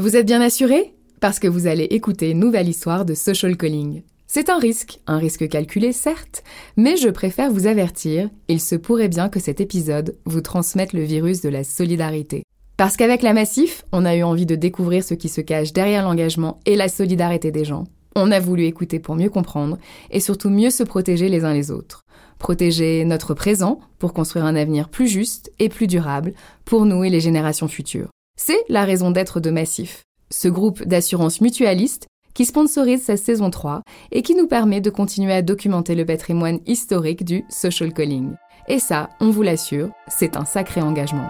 Vous 0.00 0.16
êtes 0.16 0.24
bien 0.24 0.40
assuré? 0.40 0.94
Parce 1.20 1.38
que 1.38 1.46
vous 1.46 1.66
allez 1.66 1.84
écouter 1.84 2.30
une 2.30 2.38
nouvelle 2.38 2.70
histoire 2.70 3.04
de 3.04 3.12
social 3.12 3.54
calling. 3.54 4.00
C'est 4.26 4.48
un 4.48 4.58
risque, 4.58 4.98
un 5.06 5.18
risque 5.18 5.46
calculé 5.46 5.92
certes, 5.92 6.42
mais 6.78 6.96
je 6.96 7.10
préfère 7.10 7.52
vous 7.52 7.66
avertir, 7.66 8.30
il 8.48 8.62
se 8.62 8.76
pourrait 8.76 9.10
bien 9.10 9.28
que 9.28 9.40
cet 9.40 9.60
épisode 9.60 10.16
vous 10.24 10.40
transmette 10.40 10.94
le 10.94 11.02
virus 11.02 11.42
de 11.42 11.50
la 11.50 11.64
solidarité. 11.64 12.44
Parce 12.78 12.96
qu'avec 12.96 13.20
la 13.20 13.34
Massif, 13.34 13.84
on 13.92 14.06
a 14.06 14.16
eu 14.16 14.22
envie 14.22 14.46
de 14.46 14.54
découvrir 14.54 15.04
ce 15.04 15.12
qui 15.12 15.28
se 15.28 15.42
cache 15.42 15.74
derrière 15.74 16.04
l'engagement 16.04 16.60
et 16.64 16.76
la 16.76 16.88
solidarité 16.88 17.50
des 17.50 17.66
gens. 17.66 17.84
On 18.16 18.32
a 18.32 18.40
voulu 18.40 18.64
écouter 18.64 19.00
pour 19.00 19.16
mieux 19.16 19.28
comprendre 19.28 19.76
et 20.10 20.20
surtout 20.20 20.48
mieux 20.48 20.70
se 20.70 20.82
protéger 20.82 21.28
les 21.28 21.44
uns 21.44 21.52
les 21.52 21.70
autres. 21.70 22.06
Protéger 22.38 23.04
notre 23.04 23.34
présent 23.34 23.80
pour 23.98 24.14
construire 24.14 24.46
un 24.46 24.56
avenir 24.56 24.88
plus 24.88 25.08
juste 25.08 25.52
et 25.58 25.68
plus 25.68 25.88
durable 25.88 26.32
pour 26.64 26.86
nous 26.86 27.04
et 27.04 27.10
les 27.10 27.20
générations 27.20 27.68
futures. 27.68 28.08
C'est 28.42 28.64
la 28.70 28.86
raison 28.86 29.10
d'être 29.10 29.38
de 29.38 29.50
Massif, 29.50 30.04
ce 30.30 30.48
groupe 30.48 30.82
d'assurance 30.84 31.42
mutualiste 31.42 32.06
qui 32.32 32.46
sponsorise 32.46 33.02
sa 33.02 33.18
saison 33.18 33.50
3 33.50 33.82
et 34.12 34.22
qui 34.22 34.34
nous 34.34 34.46
permet 34.46 34.80
de 34.80 34.88
continuer 34.88 35.34
à 35.34 35.42
documenter 35.42 35.94
le 35.94 36.06
patrimoine 36.06 36.58
historique 36.64 37.22
du 37.22 37.44
social 37.50 37.92
calling. 37.92 38.32
Et 38.66 38.78
ça, 38.78 39.10
on 39.20 39.28
vous 39.28 39.42
l'assure, 39.42 39.90
c'est 40.08 40.38
un 40.38 40.46
sacré 40.46 40.80
engagement. 40.80 41.28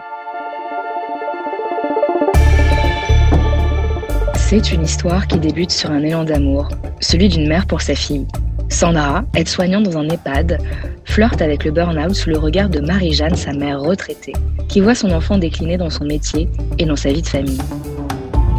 C'est 4.36 4.70
une 4.70 4.84
histoire 4.84 5.26
qui 5.26 5.40
débute 5.40 5.72
sur 5.72 5.90
un 5.90 6.04
élan 6.04 6.22
d'amour, 6.22 6.68
celui 7.00 7.28
d'une 7.28 7.48
mère 7.48 7.66
pour 7.66 7.82
sa 7.82 7.96
fille. 7.96 8.28
Sandra, 8.70 9.24
aide-soignante 9.34 9.84
dans 9.84 9.98
un 9.98 10.08
EHPAD, 10.08 10.58
flirte 11.04 11.42
avec 11.42 11.64
le 11.64 11.72
burn-out 11.72 12.14
sous 12.14 12.30
le 12.30 12.38
regard 12.38 12.68
de 12.68 12.80
Marie-Jeanne, 12.80 13.34
sa 13.34 13.52
mère 13.52 13.80
retraitée, 13.80 14.32
qui 14.68 14.80
voit 14.80 14.94
son 14.94 15.10
enfant 15.10 15.38
décliner 15.38 15.76
dans 15.76 15.90
son 15.90 16.04
métier 16.04 16.48
et 16.78 16.86
dans 16.86 16.96
sa 16.96 17.12
vie 17.12 17.22
de 17.22 17.28
famille. 17.28 17.60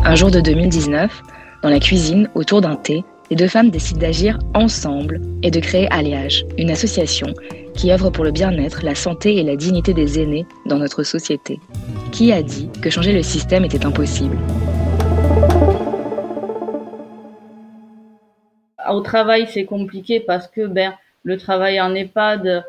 Un 0.04 0.16
jour 0.16 0.30
de 0.30 0.42
2019, 0.42 1.22
dans 1.64 1.70
la 1.70 1.80
cuisine, 1.80 2.30
autour 2.36 2.62
d'un 2.62 2.76
thé, 2.76 3.04
les 3.30 3.38
deux 3.38 3.48
femmes 3.48 3.70
décident 3.70 4.02
d'agir 4.02 4.38
ensemble 4.54 5.22
et 5.42 5.52
de 5.52 5.60
créer 5.60 5.88
Alliage, 5.92 6.46
une 6.58 6.70
association 6.70 7.28
qui 7.74 7.92
œuvre 7.92 8.10
pour 8.10 8.26
le 8.26 8.32
bien-être, 8.32 8.84
la 8.84 8.96
santé 8.96 9.38
et 9.38 9.44
la 9.44 9.56
dignité 9.56 9.94
des 9.94 10.20
aînés 10.20 10.46
dans 10.66 10.78
notre 10.78 11.04
société. 11.04 11.60
Qui 12.12 12.34
a 12.34 12.44
dit 12.44 12.70
que 12.82 12.90
changer 12.90 13.14
le 13.14 13.24
système 13.24 13.64
était 13.64 13.86
impossible? 13.86 14.38
Au 18.90 19.02
travail, 19.02 19.48
c'est 19.48 19.66
compliqué 19.66 20.20
parce 20.20 20.48
que 20.48 20.66
ben, 20.68 20.94
le 21.24 21.38
travail 21.38 21.80
en 21.80 21.94
EHPAD, 21.94 22.66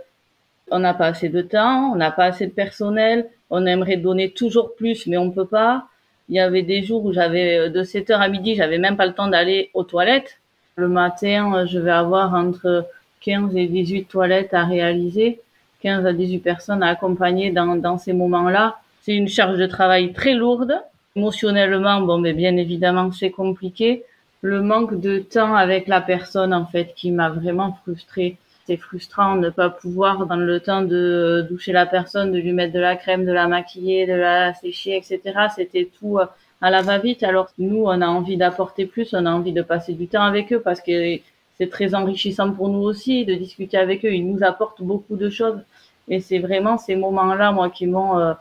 on 0.71 0.79
n'a 0.79 0.95
pas 0.95 1.07
assez 1.07 1.29
de 1.29 1.43
temps, 1.43 1.93
on 1.93 1.97
n'a 1.97 2.11
pas 2.11 2.25
assez 2.25 2.47
de 2.47 2.53
personnel, 2.53 3.29
on 3.51 3.67
aimerait 3.67 3.97
donner 3.97 4.31
toujours 4.31 4.75
plus, 4.75 5.07
mais 5.07 5.17
on 5.17 5.31
peut 5.31 5.47
pas. 5.47 5.87
Il 6.29 6.37
y 6.37 6.41
avait 6.41 6.63
des 6.63 6.83
jours 6.83 7.05
où 7.05 7.13
j'avais 7.13 7.59
euh, 7.59 7.69
de 7.69 7.83
7h 7.83 8.15
à 8.15 8.29
midi, 8.29 8.55
j'avais 8.55 8.79
même 8.79 8.97
pas 8.97 9.07
le 9.07 9.13
temps 9.13 9.29
d'aller 9.29 9.71
aux 9.75 9.85
toilettes. 9.85 10.39
Le 10.77 10.89
matin, 10.89 11.55
euh, 11.55 11.67
je 11.67 11.79
vais 11.79 11.91
avoir 11.91 12.35
entre 12.35 12.87
15 13.21 13.57
et 13.57 13.67
18 13.67 14.05
toilettes 14.05 14.55
à 14.55 14.65
réaliser, 14.65 15.41
15 15.83 16.07
à 16.07 16.13
18 16.13 16.39
personnes 16.39 16.83
à 16.83 16.89
accompagner 16.89 17.51
dans, 17.51 17.77
dans 17.77 17.99
ces 17.99 18.13
moments-là. 18.13 18.79
C'est 19.03 19.15
une 19.15 19.29
charge 19.29 19.59
de 19.59 19.67
travail 19.67 20.13
très 20.13 20.35
lourde. 20.35 20.81
Émotionnellement, 21.17 22.01
bon, 22.01 22.19
mais 22.19 22.33
bien 22.33 22.57
évidemment, 22.57 23.13
c'est 23.13 23.31
compliqué. 23.31 24.05
Le 24.43 24.61
manque 24.61 25.01
de 25.01 25.21
temps 25.21 25.55
avec 25.55 25.87
la 25.87 26.01
personne, 26.01 26.53
en 26.53 26.67
fait, 26.67 26.95
qui 26.97 27.13
m'a 27.13 27.31
vraiment 27.31 27.79
frustrée. 27.83 28.37
C'est 28.67 28.77
frustrant 28.77 29.37
de 29.37 29.47
ne 29.47 29.51
pas 29.51 29.71
pouvoir 29.71 30.17
prendre 30.27 30.43
le 30.43 30.59
temps 30.59 30.83
de 30.83 31.47
doucher 31.49 31.73
la 31.73 31.87
personne, 31.87 32.33
de 32.33 32.39
lui 32.39 32.53
mettre 32.53 32.73
de 32.73 32.81
la 32.81 32.97
crème, 32.97 33.25
de 33.25 33.33
la 33.33 33.47
maquiller, 33.47 34.07
de 34.07 34.15
la 34.15 34.53
sécher, 34.55 34.97
etc. 34.97 35.21
C'était 35.55 35.89
tout 35.99 36.19
euh, 36.19 36.27
à 36.61 36.71
la 36.71 36.83
va-vite. 36.83 37.23
Alors 37.23 37.51
nous, 37.59 37.85
on 37.85 38.01
a 38.01 38.07
envie 38.07 38.37
d'apporter 38.37 38.87
plus, 38.87 39.15
on 39.15 39.27
a 39.27 39.31
envie 39.31 39.53
de 39.53 39.63
passer 39.63 39.93
du 39.95 40.09
temps 40.09 40.23
avec 40.23 40.53
eux 40.53 40.61
parce 40.61 40.81
que 40.81 41.19
c'est 41.59 41.71
très 41.71 41.95
enrichissant 41.95 42.53
pour 42.53 42.69
nous 42.69 42.81
aussi 42.81 43.25
de 43.25 43.35
discuter 43.35 43.79
avec 43.79 44.05
eux. 44.05 44.13
Ils 44.13 44.27
nous 44.27 44.43
apportent 44.43 44.83
beaucoup 44.83 45.17
de 45.17 45.31
choses 45.31 45.61
et 46.09 46.21
c'est 46.21 46.41
vraiment 46.41 46.79
ces 46.79 46.97
moments-là, 46.97 47.53
moi, 47.53 47.71
qui 47.71 47.87
m'ont 47.87 48.19
euh, 48.19 48.35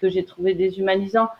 que 0.00 0.08
j'ai 0.08 0.24
trouvé 0.24 0.54
déshumanisants. 0.54 1.30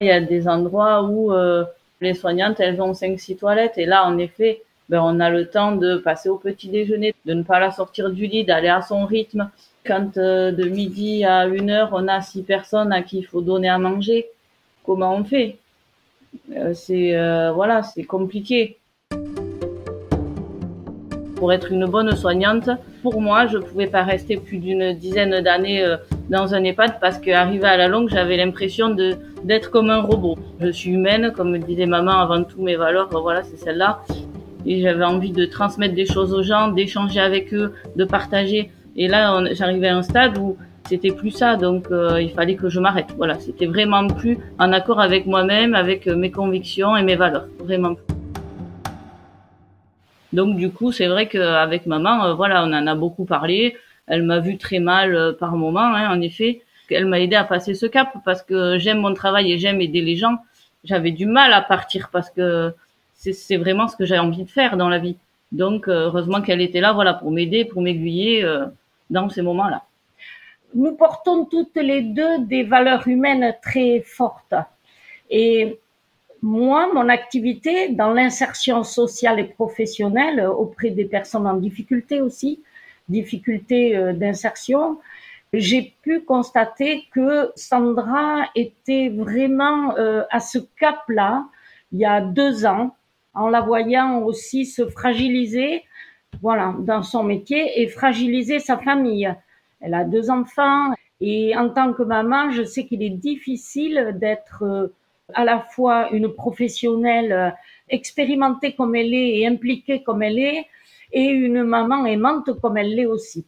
Il 0.00 0.08
y 0.08 0.10
a 0.10 0.20
des 0.20 0.46
endroits 0.46 1.04
où 1.04 1.32
euh, 1.32 1.64
les 2.00 2.14
soignantes, 2.14 2.60
elles 2.60 2.80
ont 2.80 2.94
cinq, 2.94 3.18
six 3.18 3.36
toilettes 3.36 3.78
et 3.78 3.86
là, 3.86 4.04
en 4.04 4.18
effet, 4.18 4.62
ben, 4.88 5.00
on 5.02 5.18
a 5.18 5.30
le 5.30 5.46
temps 5.46 5.72
de 5.72 5.96
passer 5.96 6.28
au 6.28 6.36
petit 6.36 6.68
déjeuner, 6.68 7.14
de 7.24 7.34
ne 7.34 7.42
pas 7.42 7.58
la 7.58 7.72
sortir 7.72 8.10
du 8.10 8.26
lit, 8.26 8.44
d'aller 8.44 8.68
à 8.68 8.82
son 8.82 9.04
rythme. 9.04 9.50
Quand 9.84 10.16
euh, 10.16 10.52
de 10.52 10.68
midi 10.68 11.24
à 11.24 11.46
une 11.46 11.70
heure, 11.70 11.90
on 11.92 12.06
a 12.08 12.20
six 12.20 12.42
personnes 12.42 12.92
à 12.92 13.02
qui 13.02 13.18
il 13.18 13.26
faut 13.26 13.40
donner 13.40 13.68
à 13.68 13.78
manger, 13.78 14.28
comment 14.84 15.14
on 15.14 15.24
fait? 15.24 15.58
Euh, 16.54 16.72
C'est 16.74 17.16
euh, 17.16 17.50
voilà, 17.52 17.82
c'est 17.82 18.04
compliqué. 18.04 18.78
Pour 21.36 21.52
être 21.52 21.70
une 21.72 21.86
bonne 21.86 22.14
soignante, 22.16 22.70
pour 23.02 23.20
moi, 23.20 23.46
je 23.46 23.58
pouvais 23.58 23.88
pas 23.88 24.02
rester 24.04 24.36
plus 24.36 24.58
d'une 24.58 24.92
dizaine 24.94 25.40
d'années 25.40 25.84
dans 26.28 26.54
un 26.54 26.64
EHPAD 26.64 26.98
parce 27.00 27.18
qu'arrivé 27.18 27.66
à 27.66 27.76
la 27.76 27.88
longue, 27.88 28.08
j'avais 28.08 28.36
l'impression 28.36 28.90
de 28.90 29.16
d'être 29.44 29.70
comme 29.70 29.90
un 29.90 30.00
robot. 30.00 30.36
Je 30.60 30.68
suis 30.68 30.90
humaine, 30.90 31.32
comme 31.34 31.56
disait 31.58 31.86
maman 31.86 32.18
avant 32.20 32.42
tout, 32.42 32.62
mes 32.62 32.76
valeurs, 32.76 33.08
voilà, 33.10 33.42
c'est 33.42 33.56
celle-là 33.56 34.00
et 34.66 34.80
j'avais 34.80 35.04
envie 35.04 35.30
de 35.30 35.44
transmettre 35.46 35.94
des 35.94 36.06
choses 36.06 36.34
aux 36.34 36.42
gens, 36.42 36.68
d'échanger 36.68 37.20
avec 37.20 37.54
eux, 37.54 37.72
de 37.94 38.04
partager. 38.04 38.70
Et 38.96 39.06
là, 39.06 39.40
j'arrivais 39.52 39.88
à 39.88 39.96
un 39.96 40.02
stade 40.02 40.36
où 40.38 40.56
c'était 40.88 41.12
plus 41.12 41.30
ça, 41.30 41.56
donc 41.56 41.86
euh, 41.90 42.20
il 42.20 42.30
fallait 42.30 42.56
que 42.56 42.68
je 42.68 42.80
m'arrête. 42.80 43.08
Voilà, 43.16 43.38
c'était 43.38 43.66
vraiment 43.66 44.06
plus 44.08 44.38
en 44.58 44.72
accord 44.72 45.00
avec 45.00 45.26
moi-même, 45.26 45.74
avec 45.74 46.08
euh, 46.08 46.16
mes 46.16 46.30
convictions 46.30 46.96
et 46.96 47.02
mes 47.02 47.16
valeurs, 47.16 47.46
vraiment. 47.60 47.94
Donc 50.32 50.56
du 50.56 50.70
coup, 50.70 50.92
c'est 50.92 51.06
vrai 51.06 51.28
qu'avec 51.28 51.86
maman, 51.86 52.24
euh, 52.24 52.34
voilà, 52.34 52.64
on 52.64 52.72
en 52.72 52.86
a 52.86 52.94
beaucoup 52.94 53.24
parlé. 53.24 53.76
Elle 54.06 54.22
m'a 54.22 54.40
vu 54.40 54.58
très 54.58 54.78
mal 54.78 55.36
par 55.38 55.56
moment, 55.56 55.80
hein, 55.80 56.10
en 56.10 56.20
effet. 56.20 56.62
Elle 56.90 57.06
m'a 57.06 57.20
aidé 57.20 57.36
à 57.36 57.44
passer 57.44 57.74
ce 57.74 57.86
cap 57.86 58.12
parce 58.24 58.42
que 58.42 58.78
j'aime 58.78 58.98
mon 58.98 59.14
travail 59.14 59.52
et 59.52 59.58
j'aime 59.58 59.80
aider 59.80 60.00
les 60.00 60.16
gens. 60.16 60.38
J'avais 60.84 61.10
du 61.10 61.26
mal 61.26 61.52
à 61.52 61.60
partir 61.60 62.10
parce 62.12 62.30
que 62.30 62.72
c'est 63.14 63.56
vraiment 63.56 63.88
ce 63.88 63.96
que 63.96 64.04
j'ai 64.04 64.18
envie 64.18 64.44
de 64.44 64.50
faire 64.50 64.76
dans 64.76 64.88
la 64.88 64.98
vie. 64.98 65.16
Donc, 65.52 65.88
euh, 65.88 66.06
heureusement 66.06 66.42
qu'elle 66.42 66.60
était 66.60 66.80
là, 66.80 66.92
voilà, 66.92 67.14
pour 67.14 67.30
m'aider, 67.30 67.64
pour 67.64 67.82
m'aiguiller 67.82 68.44
euh, 68.44 68.66
dans 69.10 69.28
ces 69.28 69.42
moments-là. 69.42 69.84
Nous 70.74 70.92
portons 70.92 71.44
toutes 71.44 71.76
les 71.76 72.02
deux 72.02 72.44
des 72.44 72.62
valeurs 72.62 73.06
humaines 73.08 73.54
très 73.62 74.00
fortes. 74.00 74.54
Et 75.30 75.78
moi, 76.42 76.92
mon 76.92 77.08
activité 77.08 77.88
dans 77.88 78.12
l'insertion 78.12 78.82
sociale 78.82 79.40
et 79.40 79.44
professionnelle 79.44 80.40
auprès 80.46 80.90
des 80.90 81.04
personnes 81.04 81.46
en 81.46 81.54
difficulté 81.54 82.20
aussi, 82.20 82.60
difficulté 83.08 83.96
euh, 83.96 84.12
d'insertion, 84.12 84.98
j'ai 85.52 85.94
pu 86.02 86.20
constater 86.20 87.04
que 87.12 87.52
Sandra 87.54 88.46
était 88.54 89.08
vraiment 89.08 89.94
à 90.30 90.40
ce 90.40 90.58
cap-là 90.78 91.46
il 91.92 92.00
y 92.00 92.04
a 92.04 92.20
deux 92.20 92.66
ans 92.66 92.96
en 93.34 93.48
la 93.48 93.60
voyant 93.60 94.22
aussi 94.22 94.66
se 94.66 94.86
fragiliser, 94.88 95.84
voilà, 96.42 96.74
dans 96.80 97.02
son 97.02 97.22
métier 97.22 97.80
et 97.80 97.88
fragiliser 97.88 98.58
sa 98.58 98.78
famille. 98.78 99.32
Elle 99.80 99.94
a 99.94 100.04
deux 100.04 100.30
enfants 100.30 100.92
et 101.20 101.56
en 101.56 101.68
tant 101.70 101.92
que 101.92 102.02
maman, 102.02 102.50
je 102.50 102.64
sais 102.64 102.86
qu'il 102.86 103.02
est 103.02 103.10
difficile 103.10 104.16
d'être 104.16 104.62
euh, 104.62 104.88
à 105.34 105.44
la 105.44 105.60
fois 105.60 106.10
une 106.10 106.32
professionnelle 106.32 107.32
euh, 107.32 107.50
expérimentée 107.88 108.74
comme 108.74 108.94
elle 108.94 109.14
est 109.14 109.38
et 109.38 109.46
impliquée 109.46 110.02
comme 110.02 110.22
elle 110.22 110.38
est 110.38 110.66
et 111.12 111.24
une 111.24 111.62
maman 111.62 112.06
aimante 112.06 112.50
comme 112.60 112.76
elle 112.76 112.94
l'est 112.94 113.06
aussi. 113.06 113.46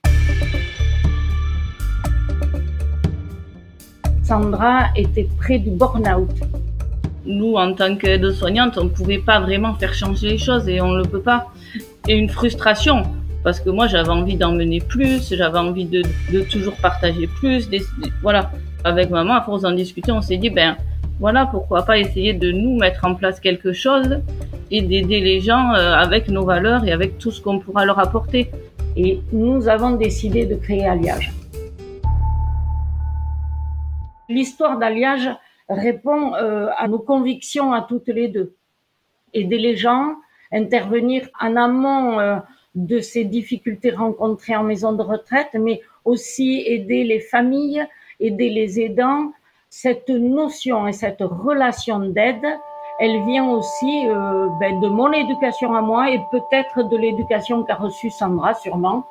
Sandra 4.22 4.86
était 4.96 5.28
près 5.38 5.58
du 5.58 5.70
burn-out 5.70 6.30
nous, 7.28 7.54
en 7.54 7.74
tant 7.74 7.94
qu'aide-soignante, 7.96 8.78
on 8.78 8.84
ne 8.84 8.88
pouvait 8.88 9.18
pas 9.18 9.38
vraiment 9.40 9.74
faire 9.74 9.94
changer 9.94 10.30
les 10.30 10.38
choses 10.38 10.68
et 10.68 10.80
on 10.80 10.92
ne 10.92 10.98
le 10.98 11.04
peut 11.04 11.20
pas. 11.20 11.48
Et 12.08 12.14
une 12.14 12.28
frustration, 12.28 13.02
parce 13.44 13.60
que 13.60 13.70
moi, 13.70 13.86
j'avais 13.86 14.08
envie 14.08 14.36
d'emmener 14.36 14.80
plus, 14.80 15.34
j'avais 15.34 15.58
envie 15.58 15.84
de, 15.84 16.02
de, 16.32 16.40
toujours 16.40 16.74
partager 16.76 17.26
plus. 17.26 17.68
voilà. 18.22 18.50
Avec 18.84 19.10
maman, 19.10 19.34
à 19.34 19.42
force 19.42 19.62
d'en 19.62 19.72
discuter, 19.72 20.12
on 20.12 20.22
s'est 20.22 20.36
dit, 20.36 20.50
ben 20.50 20.76
voilà, 21.20 21.46
pourquoi 21.46 21.82
pas 21.82 21.98
essayer 21.98 22.32
de 22.32 22.52
nous 22.52 22.78
mettre 22.78 23.04
en 23.04 23.14
place 23.14 23.40
quelque 23.40 23.72
chose 23.72 24.20
et 24.70 24.82
d'aider 24.82 25.20
les 25.20 25.40
gens 25.40 25.74
euh, 25.74 25.94
avec 25.94 26.28
nos 26.28 26.44
valeurs 26.44 26.84
et 26.84 26.92
avec 26.92 27.18
tout 27.18 27.30
ce 27.30 27.40
qu'on 27.40 27.58
pourra 27.58 27.84
leur 27.84 27.98
apporter. 27.98 28.50
Et 28.96 29.20
nous 29.32 29.68
avons 29.68 29.92
décidé 29.92 30.46
de 30.46 30.56
créer 30.56 30.86
Alliage. 30.86 31.32
L'histoire 34.28 34.78
d'Alliage, 34.78 35.30
répond 35.68 36.34
euh, 36.34 36.68
à 36.76 36.88
nos 36.88 36.98
convictions 36.98 37.72
à 37.72 37.82
toutes 37.82 38.08
les 38.08 38.28
deux. 38.28 38.54
Aider 39.34 39.58
les 39.58 39.76
gens, 39.76 40.14
intervenir 40.52 41.28
en 41.40 41.56
amont 41.56 42.18
euh, 42.18 42.36
de 42.74 43.00
ces 43.00 43.24
difficultés 43.24 43.90
rencontrées 43.90 44.56
en 44.56 44.62
maison 44.62 44.92
de 44.92 45.02
retraite, 45.02 45.50
mais 45.54 45.82
aussi 46.04 46.62
aider 46.66 47.04
les 47.04 47.20
familles, 47.20 47.86
aider 48.20 48.50
les 48.50 48.80
aidants. 48.80 49.32
Cette 49.70 50.08
notion 50.08 50.86
et 50.86 50.92
cette 50.92 51.20
relation 51.20 51.98
d'aide, 51.98 52.46
elle 52.98 53.24
vient 53.24 53.48
aussi 53.50 54.08
euh, 54.08 54.48
ben, 54.58 54.80
de 54.80 54.88
mon 54.88 55.12
éducation 55.12 55.74
à 55.74 55.80
moi 55.80 56.10
et 56.10 56.20
peut-être 56.30 56.82
de 56.82 56.96
l'éducation 56.96 57.62
qu'a 57.62 57.76
reçue 57.76 58.10
Sandra 58.10 58.54
sûrement. 58.54 59.04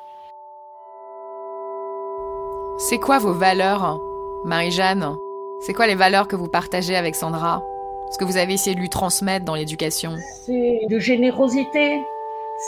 C'est 2.76 2.98
quoi 2.98 3.18
vos 3.18 3.32
valeurs, 3.32 3.98
Marie-Jeanne? 4.44 5.16
C'est 5.60 5.72
quoi 5.72 5.86
les 5.86 5.94
valeurs 5.94 6.28
que 6.28 6.36
vous 6.36 6.48
partagez 6.48 6.96
avec 6.96 7.14
Sandra? 7.16 7.62
Ce 8.10 8.18
que 8.18 8.24
vous 8.24 8.36
avez 8.36 8.54
essayé 8.54 8.76
de 8.76 8.80
lui 8.80 8.90
transmettre 8.90 9.44
dans 9.44 9.54
l'éducation? 9.54 10.12
C'est 10.44 10.82
de 10.88 10.98
générosité, 10.98 12.04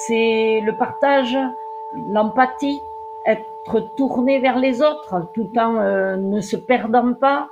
c'est 0.06 0.61
le 0.64 0.76
partage, 0.76 1.37
l'empathie, 2.08 2.81
être 3.26 3.94
tourné 3.96 4.38
vers 4.40 4.58
les 4.58 4.82
autres 4.82 5.28
tout 5.34 5.50
en 5.58 5.76
euh, 5.76 6.17
ne 6.17 6.40
se 6.40 6.56
perdant 6.56 7.12
pas, 7.12 7.50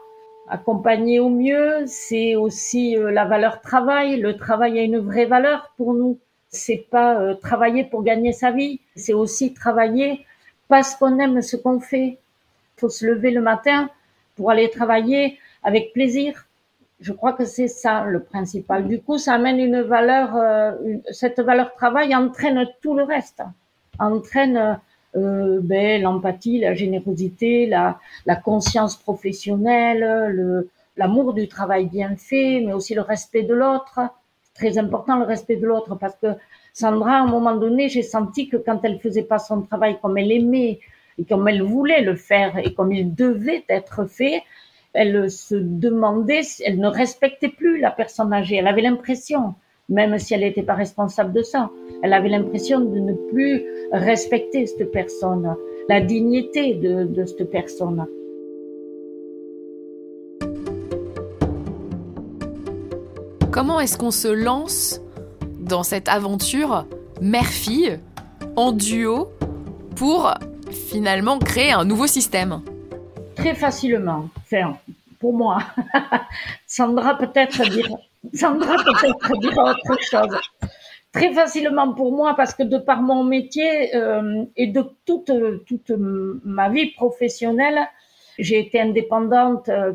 accompagner 0.50 1.20
au 1.20 1.28
mieux. 1.28 1.84
C'est 1.86 2.36
aussi 2.36 2.96
euh, 2.96 3.10
la 3.10 3.24
valeur 3.24 3.60
travail. 3.60 4.20
Le 4.20 4.36
travail 4.36 4.78
a 4.78 4.82
une 4.82 4.98
vraie 4.98 5.26
valeur 5.26 5.72
pour 5.76 5.94
nous. 5.94 6.18
C'est 6.48 6.86
pas 6.90 7.20
euh, 7.20 7.34
travailler 7.34 7.84
pour 7.84 8.02
gagner 8.02 8.32
sa 8.32 8.50
vie, 8.50 8.80
c'est 8.96 9.12
aussi 9.12 9.52
travailler 9.52 10.24
parce 10.68 10.94
qu'on 10.94 11.18
aime 11.18 11.42
ce 11.42 11.56
qu'on 11.56 11.80
fait. 11.80 12.18
Faut 12.76 12.88
se 12.88 13.04
lever 13.04 13.30
le 13.30 13.42
matin 13.42 13.90
pour 14.36 14.50
aller 14.50 14.70
travailler 14.70 15.38
avec 15.62 15.92
plaisir. 15.92 16.46
Je 17.00 17.12
crois 17.12 17.32
que 17.32 17.44
c'est 17.44 17.68
ça 17.68 18.04
le 18.04 18.22
principal. 18.22 18.88
Du 18.88 19.00
coup, 19.00 19.18
ça 19.18 19.34
amène 19.34 19.60
une 19.60 19.82
valeur, 19.82 20.30
cette 21.12 21.38
valeur 21.38 21.72
travail 21.74 22.14
entraîne 22.14 22.66
tout 22.82 22.94
le 22.96 23.04
reste, 23.04 23.42
entraîne 24.00 24.80
euh, 25.16 25.60
ben, 25.62 26.02
l'empathie, 26.02 26.58
la 26.58 26.74
générosité, 26.74 27.66
la, 27.66 27.98
conscience 28.44 28.96
professionnelle, 28.96 30.32
le, 30.32 30.70
l'amour 30.96 31.32
du 31.32 31.48
travail 31.48 31.86
bien 31.86 32.16
fait, 32.16 32.62
mais 32.64 32.72
aussi 32.72 32.94
le 32.94 33.00
respect 33.00 33.42
de 33.42 33.54
l'autre. 33.54 34.00
Très 34.54 34.76
important 34.76 35.16
le 35.16 35.24
respect 35.24 35.56
de 35.56 35.66
l'autre 35.66 35.94
parce 35.94 36.16
que 36.16 36.28
Sandra, 36.72 37.12
à 37.12 37.22
un 37.22 37.26
moment 37.26 37.56
donné, 37.56 37.88
j'ai 37.88 38.02
senti 38.02 38.48
que 38.48 38.56
quand 38.56 38.80
elle 38.84 38.98
faisait 38.98 39.22
pas 39.22 39.38
son 39.38 39.62
travail 39.62 39.98
comme 40.02 40.18
elle 40.18 40.32
aimait 40.32 40.80
et 41.16 41.24
comme 41.24 41.48
elle 41.48 41.62
voulait 41.62 42.02
le 42.02 42.16
faire 42.16 42.58
et 42.58 42.74
comme 42.74 42.92
il 42.92 43.14
devait 43.14 43.64
être 43.68 44.06
fait, 44.06 44.42
elle 44.92 45.30
se 45.30 45.54
demandait, 45.54 46.42
elle 46.64 46.78
ne 46.78 46.88
respectait 46.88 47.48
plus 47.48 47.80
la 47.80 47.90
personne 47.90 48.32
âgée. 48.32 48.56
Elle 48.56 48.66
avait 48.66 48.82
l'impression 48.82 49.54
même 49.88 50.18
si 50.18 50.34
elle 50.34 50.40
n'était 50.40 50.62
pas 50.62 50.74
responsable 50.74 51.32
de 51.32 51.42
ça. 51.42 51.70
Elle 52.02 52.12
avait 52.12 52.28
l'impression 52.28 52.80
de 52.80 52.98
ne 52.98 53.14
plus 53.30 53.64
respecter 53.92 54.66
cette 54.66 54.90
personne, 54.92 55.56
la 55.88 56.00
dignité 56.00 56.74
de, 56.74 57.04
de 57.04 57.24
cette 57.24 57.50
personne. 57.50 58.06
Comment 63.50 63.80
est-ce 63.80 63.98
qu'on 63.98 64.10
se 64.10 64.28
lance 64.28 65.00
dans 65.58 65.82
cette 65.82 66.08
aventure 66.08 66.86
mère-fille 67.20 67.98
en 68.56 68.72
duo 68.72 69.28
pour 69.96 70.32
finalement 70.70 71.38
créer 71.38 71.72
un 71.72 71.84
nouveau 71.84 72.06
système? 72.06 72.60
Très 73.34 73.54
facilement. 73.54 74.28
Enfin, 74.38 74.76
pour 75.18 75.32
moi. 75.32 75.58
Sandra 76.66 77.16
peut-être 77.16 77.68
dira, 77.70 77.98
Sandra 78.32 78.76
peut-être 78.76 79.38
dira 79.38 79.70
autre 79.70 79.98
chose. 80.00 80.38
Très 81.12 81.32
facilement 81.32 81.94
pour 81.94 82.12
moi 82.12 82.34
parce 82.36 82.54
que 82.54 82.62
de 82.62 82.78
par 82.78 83.02
mon 83.02 83.24
métier 83.24 83.94
euh, 83.96 84.44
et 84.56 84.66
de 84.66 84.84
toute 85.06 85.32
toute 85.66 85.90
ma 86.44 86.68
vie 86.68 86.90
professionnelle, 86.90 87.78
j'ai 88.38 88.58
été 88.58 88.80
indépendante 88.80 89.68
euh, 89.68 89.94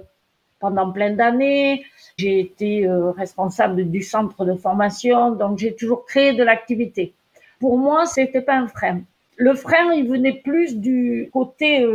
pendant 0.60 0.92
plein 0.92 1.14
d'années. 1.14 1.86
J'ai 2.18 2.40
été 2.40 2.88
euh, 2.88 3.12
responsable 3.12 3.90
du 3.90 4.02
centre 4.02 4.44
de 4.46 4.56
formation, 4.56 5.32
donc 5.32 5.60
j'ai 5.60 5.76
toujours 5.76 6.06
créé 6.06 6.34
de 6.34 6.44
l'activité. 6.44 7.14
Pour 7.60 7.78
moi, 7.78 8.06
c'était 8.06 8.42
pas 8.42 8.56
un 8.56 8.68
frein. 8.68 9.02
Le 9.38 9.54
frein, 9.54 9.94
il 9.94 10.08
venait 10.08 10.42
plus 10.44 10.78
du 10.78 11.30
côté 11.34 11.86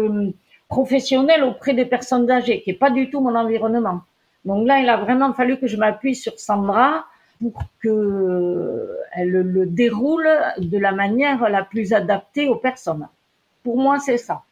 professionnel 0.69 1.45
auprès 1.45 1.73
des 1.73 1.85
personnes 1.85 2.29
âgées, 2.31 2.63
qui 2.63 2.71
est 2.71 2.75
pas 2.75 2.91
du 2.91 3.11
tout 3.11 3.21
mon 3.21 3.35
environnement. 3.35 4.01
Donc 4.45 4.67
là, 4.67 4.81
il 4.81 4.89
a 4.89 4.97
vraiment 4.97 5.33
fallu 5.33 5.59
que 5.59 5.67
je 5.67 5.77
m'appuie 5.77 6.15
sur 6.15 6.39
Sandra 6.39 7.07
pour 7.41 7.63
que 7.81 8.97
elle 9.13 9.31
le 9.31 9.67
déroule 9.67 10.29
de 10.59 10.79
la 10.79 10.93
manière 10.93 11.49
la 11.49 11.63
plus 11.63 11.93
adaptée 11.93 12.49
aux 12.49 12.57
personnes. 12.57 13.07
Pour 13.63 13.77
moi, 13.77 13.99
c'est 13.99 14.17
ça. 14.17 14.43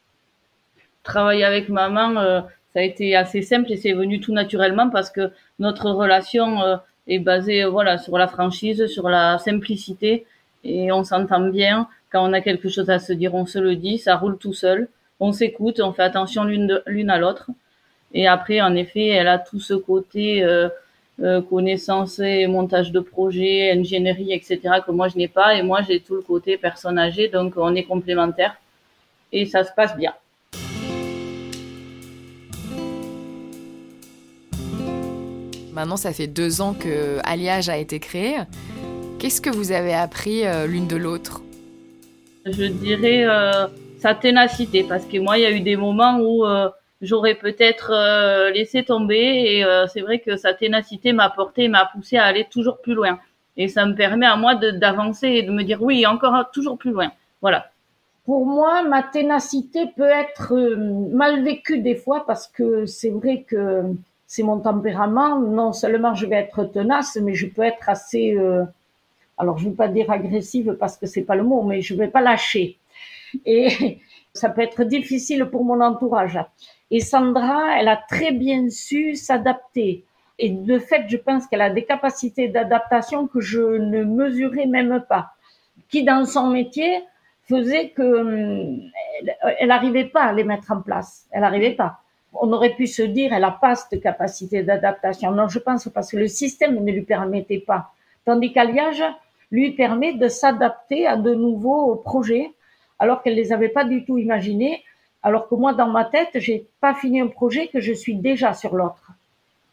Travailler 1.03 1.43
avec 1.43 1.69
maman, 1.69 2.17
euh, 2.17 2.41
ça 2.73 2.79
a 2.79 2.83
été 2.83 3.15
assez 3.15 3.41
simple 3.41 3.71
et 3.71 3.77
c'est 3.77 3.93
venu 3.93 4.19
tout 4.19 4.33
naturellement 4.33 4.89
parce 4.89 5.09
que 5.09 5.31
notre 5.59 5.89
relation 5.89 6.61
euh, 6.61 6.77
est 7.07 7.19
basée 7.19 7.65
voilà 7.65 7.97
sur 7.97 8.17
la 8.17 8.27
franchise, 8.27 8.87
sur 8.87 9.09
la 9.09 9.37
simplicité 9.37 10.25
et 10.63 10.91
on 10.91 11.03
s'entend 11.03 11.47
bien. 11.49 11.87
Quand 12.11 12.29
on 12.29 12.33
a 12.33 12.41
quelque 12.41 12.69
chose 12.69 12.89
à 12.89 12.99
se 12.99 13.13
dire, 13.13 13.33
on 13.35 13.45
se 13.45 13.59
le 13.59 13.75
dit, 13.75 13.97
ça 13.97 14.15
roule 14.15 14.37
tout 14.37 14.53
seul 14.53 14.87
on 15.19 15.31
s'écoute, 15.31 15.79
on 15.79 15.93
fait 15.93 16.03
attention 16.03 16.43
l'une 16.43 16.81
l'une 16.85 17.09
à 17.09 17.17
l'autre. 17.17 17.49
Et 18.13 18.27
après, 18.27 18.61
en 18.61 18.75
effet, 18.75 19.07
elle 19.07 19.27
a 19.27 19.37
tout 19.37 19.59
ce 19.59 19.73
côté 19.73 20.43
euh, 20.43 20.69
euh, 21.21 21.41
connaissance 21.41 22.19
et 22.19 22.47
montage 22.47 22.91
de 22.91 22.99
projet, 22.99 23.71
ingénierie, 23.71 24.33
etc. 24.33 24.59
que 24.85 24.91
moi 24.91 25.07
je 25.07 25.17
n'ai 25.17 25.27
pas. 25.27 25.55
Et 25.55 25.63
moi, 25.63 25.81
j'ai 25.87 25.99
tout 25.99 26.15
le 26.15 26.21
côté 26.21 26.57
personne 26.57 26.97
âgée, 26.97 27.27
donc 27.27 27.53
on 27.57 27.75
est 27.75 27.83
complémentaires 27.83 28.55
et 29.31 29.45
ça 29.45 29.63
se 29.63 29.71
passe 29.75 29.95
bien. 29.97 30.13
Maintenant, 35.73 35.97
ça 35.97 36.11
fait 36.11 36.27
deux 36.27 36.61
ans 36.61 36.73
que 36.73 37.19
Alliage 37.23 37.69
a 37.69 37.77
été 37.77 37.99
créé. 37.99 38.37
Qu'est-ce 39.19 39.41
que 39.41 39.49
vous 39.49 39.71
avez 39.71 39.93
appris 39.93 40.45
euh, 40.45 40.65
l'une 40.65 40.87
de 40.87 40.95
l'autre? 40.95 41.41
Je 42.45 42.65
dirais 42.65 43.25
sa 43.99 44.13
ténacité 44.13 44.83
parce 44.83 45.05
que 45.05 45.17
moi 45.17 45.37
il 45.37 45.41
y 45.41 45.45
a 45.45 45.51
eu 45.51 45.61
des 45.61 45.75
moments 45.75 46.19
où 46.19 46.45
euh, 46.45 46.69
j'aurais 47.01 47.35
peut-être 47.35 47.91
euh, 47.91 48.49
laissé 48.51 48.83
tomber 48.83 49.15
et 49.17 49.63
euh, 49.63 49.87
c'est 49.87 50.01
vrai 50.01 50.19
que 50.19 50.35
sa 50.35 50.53
ténacité 50.53 51.13
m'a 51.13 51.29
porté 51.29 51.67
m'a 51.67 51.85
poussé 51.85 52.17
à 52.17 52.25
aller 52.25 52.47
toujours 52.49 52.79
plus 52.79 52.93
loin. 52.93 53.19
Et 53.55 53.67
ça 53.67 53.85
me 53.85 53.95
permet 53.95 54.25
à 54.25 54.35
moi 54.35 54.55
d'avancer 54.55 55.27
et 55.27 55.43
de 55.43 55.51
me 55.51 55.63
dire 55.63 55.81
oui 55.81 56.05
encore 56.05 56.51
toujours 56.51 56.77
plus 56.77 56.91
loin. 56.91 57.11
Voilà. 57.41 57.71
Pour 58.25 58.45
moi 58.45 58.83
ma 58.83 59.03
ténacité 59.03 59.87
peut 59.95 60.03
être 60.03 60.53
mal 60.55 61.43
vécue 61.43 61.79
des 61.79 61.95
fois 61.95 62.25
parce 62.25 62.47
que 62.47 62.85
c'est 62.85 63.09
vrai 63.09 63.45
que 63.47 63.83
c'est 64.27 64.43
mon 64.43 64.59
tempérament. 64.59 65.39
Non 65.39 65.73
seulement 65.73 66.13
je 66.13 66.25
vais 66.25 66.35
être 66.35 66.65
tenace 66.65 67.17
mais 67.21 67.33
je 67.33 67.47
peux 67.47 67.63
être 67.63 67.89
assez 67.89 68.37
alors 69.37 69.57
je 69.57 69.65
ne 69.65 69.69
veux 69.69 69.75
pas 69.75 69.87
dire 69.87 70.11
agressive 70.11 70.75
parce 70.79 70.97
que 70.97 71.05
c'est 71.07 71.21
pas 71.21 71.35
le 71.35 71.43
mot 71.43 71.63
mais 71.63 71.81
je 71.81 71.95
vais 71.95 72.09
pas 72.09 72.21
lâcher. 72.21 72.77
Et 73.45 73.99
ça 74.33 74.49
peut 74.49 74.61
être 74.61 74.83
difficile 74.83 75.45
pour 75.45 75.63
mon 75.63 75.81
entourage. 75.81 76.39
Et 76.91 76.99
Sandra, 76.99 77.79
elle 77.79 77.87
a 77.87 77.97
très 77.97 78.31
bien 78.31 78.69
su 78.69 79.15
s'adapter. 79.15 80.05
Et 80.39 80.49
de 80.49 80.79
fait, 80.79 81.05
je 81.07 81.17
pense 81.17 81.47
qu'elle 81.47 81.61
a 81.61 81.69
des 81.69 81.83
capacités 81.83 82.47
d'adaptation 82.47 83.27
que 83.27 83.41
je 83.41 83.61
ne 83.61 84.03
mesurais 84.03 84.67
même 84.67 85.03
pas, 85.09 85.31
qui 85.89 86.03
dans 86.03 86.25
son 86.25 86.49
métier 86.49 87.03
faisait 87.43 87.89
que 87.89 88.03
hum, 88.03 88.79
elle 89.59 89.67
n'arrivait 89.69 90.05
pas 90.05 90.23
à 90.23 90.33
les 90.33 90.43
mettre 90.43 90.71
en 90.71 90.81
place. 90.81 91.27
Elle 91.31 91.41
n'arrivait 91.41 91.71
pas. 91.71 91.99
On 92.33 92.51
aurait 92.53 92.75
pu 92.75 92.87
se 92.87 93.01
dire, 93.01 93.33
elle 93.33 93.41
n'a 93.41 93.51
pas 93.51 93.75
cette 93.75 94.01
capacité 94.01 94.63
d'adaptation. 94.63 95.31
Non, 95.31 95.47
je 95.47 95.59
pense 95.59 95.89
parce 95.89 96.11
que 96.11 96.17
le 96.17 96.27
système 96.27 96.83
ne 96.83 96.91
lui 96.91 97.01
permettait 97.01 97.59
pas. 97.59 97.91
Tandis 98.25 98.51
qu'Alliage 98.51 99.03
lui 99.51 99.71
permet 99.71 100.13
de 100.13 100.27
s'adapter 100.27 101.07
à 101.07 101.15
de 101.15 101.33
nouveaux 101.33 101.95
projets 101.95 102.51
alors 102.99 103.21
qu'elle 103.23 103.35
les 103.35 103.53
avait 103.53 103.69
pas 103.69 103.85
du 103.85 104.05
tout 104.05 104.17
imaginés, 104.17 104.83
alors 105.23 105.47
que 105.47 105.55
moi, 105.55 105.73
dans 105.73 105.87
ma 105.87 106.05
tête, 106.05 106.29
j'ai 106.35 106.67
pas 106.79 106.93
fini 106.93 107.19
un 107.19 107.27
projet 107.27 107.67
que 107.67 107.79
je 107.79 107.93
suis 107.93 108.15
déjà 108.15 108.53
sur 108.53 108.75
l'autre. 108.75 109.11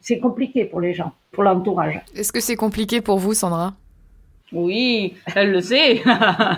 C'est 0.00 0.18
compliqué 0.18 0.64
pour 0.64 0.80
les 0.80 0.94
gens, 0.94 1.12
pour 1.32 1.42
l'entourage. 1.42 2.00
Est-ce 2.14 2.32
que 2.32 2.40
c'est 2.40 2.56
compliqué 2.56 3.00
pour 3.00 3.18
vous, 3.18 3.34
Sandra? 3.34 3.74
Oui, 4.52 5.14
elle 5.34 5.50
le 5.50 5.60
sait. 5.60 6.02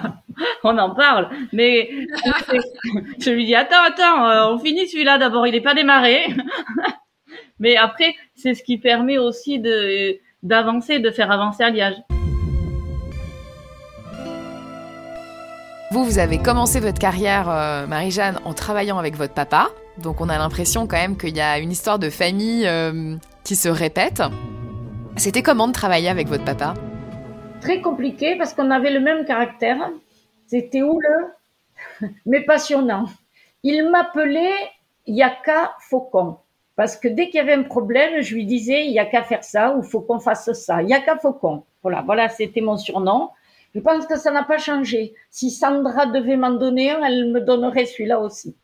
on 0.65 0.79
en 0.79 0.95
parle. 0.95 1.31
Mais 1.53 1.91
je 3.21 3.31
lui 3.31 3.47
dis, 3.47 3.55
attends, 3.55 3.83
attends, 3.87 4.29
euh, 4.29 4.55
on 4.55 4.59
finit 4.59 4.89
celui-là 4.89 5.19
d'abord, 5.19 5.47
il 5.47 5.53
n'est 5.53 5.61
pas 5.61 5.75
démarré. 5.75 6.27
Mais 7.59 7.77
après, 7.77 8.15
c'est 8.35 8.55
ce 8.55 8.63
qui 8.63 8.79
permet 8.79 9.19
aussi 9.19 9.59
de 9.59 10.19
d'avancer, 10.43 10.99
de 11.01 11.11
faire 11.11 11.31
avancer 11.31 11.65
Alliage. 11.65 11.97
Vous, 15.93 16.05
vous 16.05 16.19
avez 16.19 16.39
commencé 16.39 16.81
votre 16.81 16.99
carrière, 16.99 17.49
euh, 17.49 17.87
Marie-Jeanne, 17.87 18.41
en 18.45 18.55
travaillant 18.55 18.99
avec 18.99 19.15
votre 19.15 19.35
papa. 19.35 19.69
Donc 19.99 20.21
on 20.21 20.29
a 20.29 20.37
l'impression 20.37 20.89
quand 20.89 20.97
même 20.97 21.17
qu'il 21.17 21.37
y 21.37 21.41
a 21.41 21.61
une 21.61 21.71
histoire 21.71 22.01
de 22.01 22.11
famille 22.11 22.67
euh, 22.67 23.15
qui 23.45 23.55
se 23.55 23.69
répète. 23.69 24.21
C'était 25.17 25.43
comment 25.43 25.69
de 25.69 25.73
travailler 25.73 26.09
avec 26.09 26.27
votre 26.27 26.45
papa? 26.45 26.75
Très 27.61 27.81
compliqué 27.81 28.35
parce 28.35 28.53
qu'on 28.53 28.73
avait 28.73 28.91
le 28.91 28.99
même 28.99 29.25
caractère. 29.25 29.79
C'était 30.49 30.83
houleux, 30.83 31.33
mais 32.27 32.41
passionnant. 32.41 33.05
Il 33.63 33.89
m'appelait 33.89 34.55
Yaka 35.07 35.77
Faucon. 35.89 36.39
Parce 36.75 36.97
que 36.97 37.07
dès 37.07 37.27
qu'il 37.27 37.37
y 37.37 37.41
avait 37.41 37.55
un 37.55 37.63
problème, 37.63 38.23
je 38.23 38.35
lui 38.35 38.45
disais, 38.45 38.87
il 38.87 38.93
y 38.93 38.99
a 38.99 39.07
qu'à 39.07 39.23
faire 39.23 39.45
ça, 39.45 39.75
ou 39.77 39.83
faut 39.83 40.01
qu'on 40.01 40.19
fasse 40.19 40.53
ça. 40.53 40.83
Il 40.83 41.03
Faucon. 41.23 41.63
Voilà, 41.83 42.03
voilà, 42.03 42.29
c'était 42.29 42.61
mon 42.61 42.77
surnom. 42.77 43.31
Je 43.77 43.83
pense 43.83 44.07
que 44.07 44.19
ça 44.19 44.33
n'a 44.33 44.43
pas 44.43 44.57
changé. 44.57 45.13
Si 45.29 45.51
Sandra 45.51 46.07
devait 46.07 46.39
m'en 46.39 46.53
donner 46.53 46.93
un, 46.93 47.05
elle 47.05 47.31
me 47.31 47.43
donnerait 47.43 47.85
celui-là 47.85 48.21
aussi. 48.21 48.57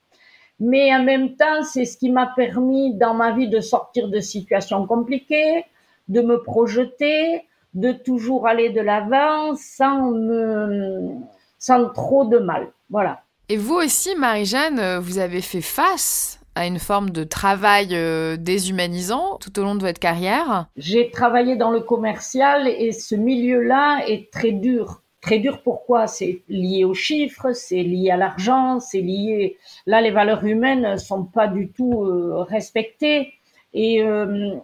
Mais 0.58 0.90
en 0.94 1.02
même 1.02 1.36
temps, 1.36 1.62
c'est 1.64 1.84
ce 1.84 1.98
qui 1.98 2.10
m'a 2.10 2.32
permis 2.34 2.94
dans 2.94 3.12
ma 3.12 3.32
vie 3.32 3.50
de 3.50 3.60
sortir 3.60 4.08
de 4.08 4.20
situations 4.20 4.86
compliquées, 4.86 5.66
de 6.08 6.22
me 6.22 6.42
projeter, 6.42 7.42
de 7.74 7.92
toujours 7.92 8.46
aller 8.46 8.70
de 8.70 8.80
l'avant 8.80 9.54
sans 9.54 10.12
me, 10.12 11.10
sans 11.58 11.90
trop 11.90 12.24
de 12.24 12.38
mal. 12.38 12.72
Voilà. 12.88 13.20
Et 13.50 13.58
vous 13.58 13.74
aussi, 13.74 14.16
Marie-Jeanne, 14.16 14.98
vous 14.98 15.18
avez 15.18 15.42
fait 15.42 15.60
face 15.60 16.40
à 16.54 16.66
une 16.66 16.78
forme 16.78 17.10
de 17.10 17.24
travail 17.24 17.88
euh, 17.92 18.38
déshumanisant 18.38 19.36
tout 19.38 19.58
au 19.60 19.62
long 19.62 19.74
de 19.74 19.84
votre 19.84 20.00
carrière? 20.00 20.68
J'ai 20.78 21.10
travaillé 21.10 21.56
dans 21.56 21.70
le 21.70 21.80
commercial 21.80 22.66
et 22.66 22.92
ce 22.92 23.14
milieu-là 23.14 24.06
est 24.06 24.32
très 24.32 24.52
dur. 24.52 25.01
Très 25.22 25.38
dur 25.38 25.62
pourquoi? 25.62 26.08
C'est 26.08 26.42
lié 26.48 26.84
aux 26.84 26.94
chiffres, 26.94 27.52
c'est 27.52 27.84
lié 27.84 28.10
à 28.10 28.16
l'argent, 28.16 28.80
c'est 28.80 29.00
lié... 29.00 29.56
Là, 29.86 30.00
les 30.00 30.10
valeurs 30.10 30.44
humaines 30.44 30.98
sont 30.98 31.24
pas 31.24 31.46
du 31.46 31.68
tout 31.68 32.02
euh, 32.02 32.42
respectées. 32.42 33.32
Et 33.72 34.02
euh, 34.02 34.56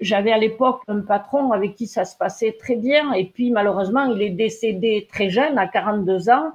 j'avais 0.00 0.32
à 0.32 0.38
l'époque 0.38 0.80
un 0.88 1.00
patron 1.00 1.52
avec 1.52 1.74
qui 1.74 1.86
ça 1.86 2.06
se 2.06 2.16
passait 2.16 2.56
très 2.58 2.76
bien. 2.76 3.12
Et 3.12 3.26
puis, 3.26 3.50
malheureusement, 3.50 4.06
il 4.06 4.22
est 4.22 4.30
décédé 4.30 5.06
très 5.12 5.28
jeune, 5.28 5.58
à 5.58 5.68
42 5.68 6.30
ans. 6.30 6.52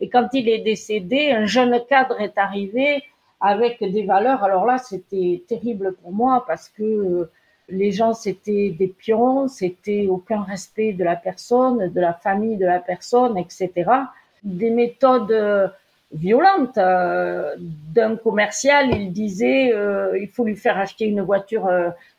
Et 0.00 0.08
quand 0.08 0.28
il 0.32 0.48
est 0.48 0.60
décédé, 0.60 1.32
un 1.32 1.46
jeune 1.46 1.80
cadre 1.88 2.20
est 2.20 2.38
arrivé 2.38 3.02
avec 3.40 3.80
des 3.80 4.04
valeurs. 4.04 4.44
Alors 4.44 4.64
là, 4.64 4.78
c'était 4.78 5.42
terrible 5.48 5.96
pour 6.00 6.12
moi 6.12 6.44
parce 6.46 6.68
que 6.68 6.84
euh, 6.84 7.30
les 7.68 7.92
gens, 7.92 8.12
c'était 8.12 8.70
des 8.70 8.88
pions, 8.88 9.48
c'était 9.48 10.06
aucun 10.08 10.42
respect 10.42 10.92
de 10.92 11.04
la 11.04 11.16
personne, 11.16 11.92
de 11.92 12.00
la 12.00 12.12
famille 12.12 12.56
de 12.56 12.66
la 12.66 12.80
personne, 12.80 13.38
etc. 13.38 13.70
Des 14.42 14.70
méthodes 14.70 15.32
euh, 15.32 15.68
violentes. 16.12 16.78
Euh, 16.78 17.54
d'un 17.58 18.16
commercial, 18.16 18.94
il 18.94 19.12
disait 19.12 19.72
il 20.20 20.28
faut 20.28 20.44
lui 20.44 20.56
faire 20.56 20.78
acheter 20.78 21.06
une 21.06 21.22
voiture 21.22 21.70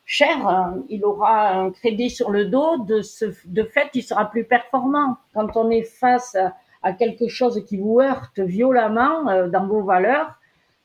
chère, 0.04 0.72
il 0.88 1.04
aura 1.04 1.50
un 1.50 1.70
crédit 1.70 2.10
sur 2.10 2.30
le 2.30 2.46
dos, 2.46 2.78
de, 2.78 3.02
ce, 3.02 3.26
de 3.46 3.62
fait, 3.64 3.90
il 3.94 4.02
sera 4.02 4.30
plus 4.30 4.44
performant. 4.44 5.16
Quand 5.32 5.56
on 5.56 5.70
est 5.70 5.82
face 5.82 6.36
à 6.82 6.92
quelque 6.92 7.28
chose 7.28 7.64
qui 7.66 7.76
vous 7.76 8.00
heurte 8.00 8.38
violemment 8.38 9.48
dans 9.48 9.66
vos 9.66 9.82
valeurs, 9.82 10.38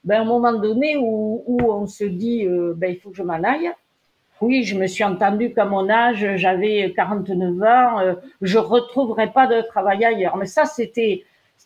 ben, 0.04 0.20
à 0.20 0.22
un 0.22 0.26
moment 0.26 0.54
donné 0.54 0.98
où, 0.98 1.44
où 1.46 1.72
on 1.72 1.86
se 1.86 2.06
dit, 2.06 2.46
euh, 2.46 2.74
ben, 2.76 2.92
il 2.92 3.00
faut 3.00 3.10
que 3.10 3.18
je 3.18 3.24
m'en 3.24 3.44
aille. 3.44 3.72
Oui, 4.42 4.64
je 4.64 4.78
me 4.78 4.88
suis 4.88 5.04
entendu 5.04 5.54
qu'à 5.54 5.66
mon 5.66 5.90
âge, 5.90 6.26
j'avais 6.38 6.94
49 6.96 7.62
ans, 7.62 8.00
euh, 8.00 8.14
je 8.42 8.58
retrouverai 8.58 9.32
pas 9.32 9.48
de 9.48 9.62
travail 9.62 10.06
ailleurs. 10.06 10.38
Mais 10.38 10.46
ça, 10.46 10.66
c'était 10.66 11.26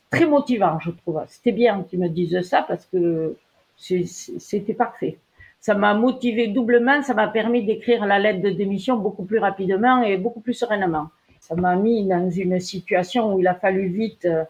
très 0.10 0.26
motivant, 0.26 0.80
je 0.80 0.92
trouve. 0.92 1.22
C'était 1.28 1.52
bien 1.52 1.86
qu'ils 1.90 2.00
me 2.00 2.10
disent 2.10 2.42
ça 2.42 2.66
parce 2.68 2.86
que 2.86 3.36
c'était 3.78 4.74
parfait. 4.74 5.18
Ça 5.60 5.76
m'a 5.76 5.94
motivé 5.94 6.48
doublement, 6.48 7.02
ça 7.04 7.14
m'a 7.14 7.28
permis 7.28 7.64
d'écrire 7.64 8.06
la 8.06 8.20
lettre 8.20 8.42
de 8.42 8.50
démission 8.50 8.98
beaucoup 8.98 9.24
plus 9.24 9.40
rapidement 9.40 10.02
et 10.04 10.18
beaucoup 10.18 10.42
plus 10.42 10.54
sereinement. 10.54 11.10
Ça 11.40 11.56
m'a 11.56 11.76
mis 11.76 12.06
dans 12.06 12.30
une 12.30 12.60
situation 12.60 13.34
où 13.34 13.40
il 13.40 13.48
a 13.48 13.56
fallu 13.56 13.88
vite 13.88 14.26
euh, 14.26 14.44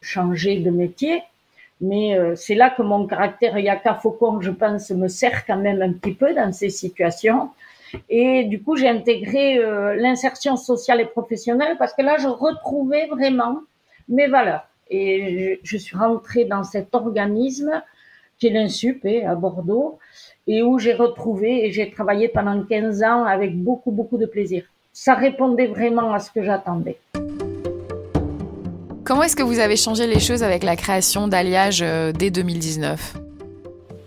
changer 0.00 0.58
de 0.60 0.70
métier 0.70 1.22
mais 1.80 2.16
euh, 2.18 2.34
c'est 2.36 2.54
là 2.54 2.70
que 2.70 2.82
mon 2.82 3.06
caractère 3.06 3.58
Yaka 3.58 3.94
Faucon, 3.94 4.40
je 4.40 4.50
pense, 4.50 4.90
me 4.90 5.08
sert 5.08 5.44
quand 5.44 5.56
même 5.56 5.82
un 5.82 5.92
petit 5.92 6.14
peu 6.14 6.32
dans 6.34 6.52
ces 6.52 6.70
situations. 6.70 7.50
Et 8.08 8.44
du 8.44 8.62
coup, 8.62 8.76
j'ai 8.76 8.88
intégré 8.88 9.58
euh, 9.58 9.94
l'insertion 9.94 10.56
sociale 10.56 11.00
et 11.00 11.06
professionnelle 11.06 11.76
parce 11.78 11.94
que 11.94 12.02
là, 12.02 12.16
je 12.18 12.28
retrouvais 12.28 13.06
vraiment 13.06 13.60
mes 14.08 14.26
valeurs. 14.26 14.66
Et 14.90 15.60
je, 15.62 15.76
suis 15.76 15.96
rentrée 15.96 16.44
dans 16.44 16.62
cet 16.62 16.94
organisme 16.94 17.82
qui 18.38 18.48
est 18.48 18.50
l'INSUP 18.50 19.04
hein, 19.06 19.30
à 19.30 19.34
Bordeaux 19.34 19.98
et 20.46 20.62
où 20.62 20.78
j'ai 20.78 20.92
retrouvé 20.92 21.66
et 21.66 21.72
j'ai 21.72 21.90
travaillé 21.90 22.28
pendant 22.28 22.62
15 22.62 23.02
ans 23.02 23.24
avec 23.24 23.56
beaucoup, 23.56 23.90
beaucoup 23.90 24.18
de 24.18 24.26
plaisir. 24.26 24.64
Ça 24.92 25.14
répondait 25.14 25.66
vraiment 25.66 26.12
à 26.12 26.18
ce 26.18 26.30
que 26.30 26.42
j'attendais. 26.42 26.98
Comment 29.04 29.22
est-ce 29.22 29.36
que 29.36 29.42
vous 29.42 29.58
avez 29.58 29.76
changé 29.76 30.06
les 30.06 30.20
choses 30.20 30.42
avec 30.42 30.62
la 30.62 30.76
création 30.76 31.28
d'Alliage 31.28 31.82
euh, 31.82 32.12
dès 32.12 32.30
2019 32.30 33.14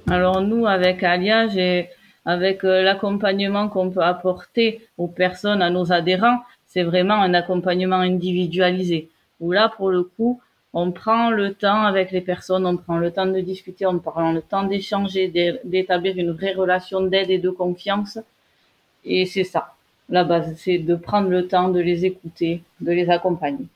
Alors 0.10 0.42
nous, 0.42 0.66
avec 0.66 1.04
Alliage 1.04 1.56
et 1.58 1.90
avec 2.28 2.66
euh, 2.66 2.84
l'accompagnement 2.84 3.70
qu'on 3.70 3.90
peut 3.90 4.04
apporter 4.04 4.86
aux 4.98 5.08
personnes, 5.08 5.62
à 5.62 5.70
nos 5.70 5.94
adhérents, 5.94 6.40
c'est 6.66 6.84
vraiment 6.84 7.16
un 7.16 7.34
accompagnement 7.34 8.02
individualisé. 8.02 9.10
Où 9.40 9.54
là, 9.54 9.72
pour 9.76 9.90
le 9.90 10.04
coup, 10.04 10.42
on 10.74 10.92
prend 10.92 11.32
le 11.32 11.54
temps 11.54 11.84
avec 11.84 12.12
les 12.12 12.20
personnes, 12.20 12.66
on 12.66 12.76
prend 12.76 12.98
le 12.98 13.12
temps 13.12 13.26
de 13.26 13.40
discuter, 13.40 13.86
on 13.86 14.00
prend 14.00 14.34
le 14.34 14.42
temps 14.42 14.64
d'échanger, 14.64 15.30
d'établir 15.64 16.18
une 16.18 16.32
vraie 16.32 16.54
relation 16.54 17.00
d'aide 17.02 17.30
et 17.30 17.40
de 17.40 17.50
confiance. 17.50 18.20
Et 19.06 19.26
c'est 19.26 19.46
ça, 19.46 19.74
la 20.10 20.26
base, 20.26 20.54
c'est 20.58 20.80
de 20.80 20.96
prendre 20.96 21.30
le 21.30 21.48
temps 21.48 21.70
de 21.70 21.80
les 21.80 22.06
écouter, 22.06 22.62
de 22.82 22.92
les 22.92 23.10
accompagner 23.10 23.68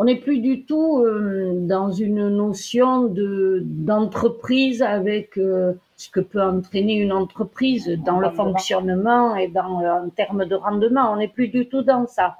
on 0.00 0.04
n'est 0.04 0.16
plus 0.16 0.38
du 0.38 0.62
tout 0.62 1.02
euh, 1.04 1.52
dans 1.60 1.92
une 1.92 2.30
notion 2.30 3.04
de 3.04 3.60
d'entreprise 3.62 4.80
avec 4.80 5.36
euh, 5.36 5.74
ce 6.00 6.08
que 6.08 6.20
peut 6.20 6.42
entraîner 6.42 6.94
une 6.94 7.12
entreprise 7.12 7.86
dans 8.06 8.20
le 8.20 8.30
fonctionnement 8.30 9.36
et 9.36 9.48
dans 9.48 9.84
en 9.84 10.08
termes 10.08 10.46
de 10.46 10.54
rendement. 10.54 11.12
On 11.12 11.16
n'est 11.16 11.28
plus 11.28 11.48
du 11.48 11.68
tout 11.68 11.82
dans 11.82 12.06
ça. 12.06 12.36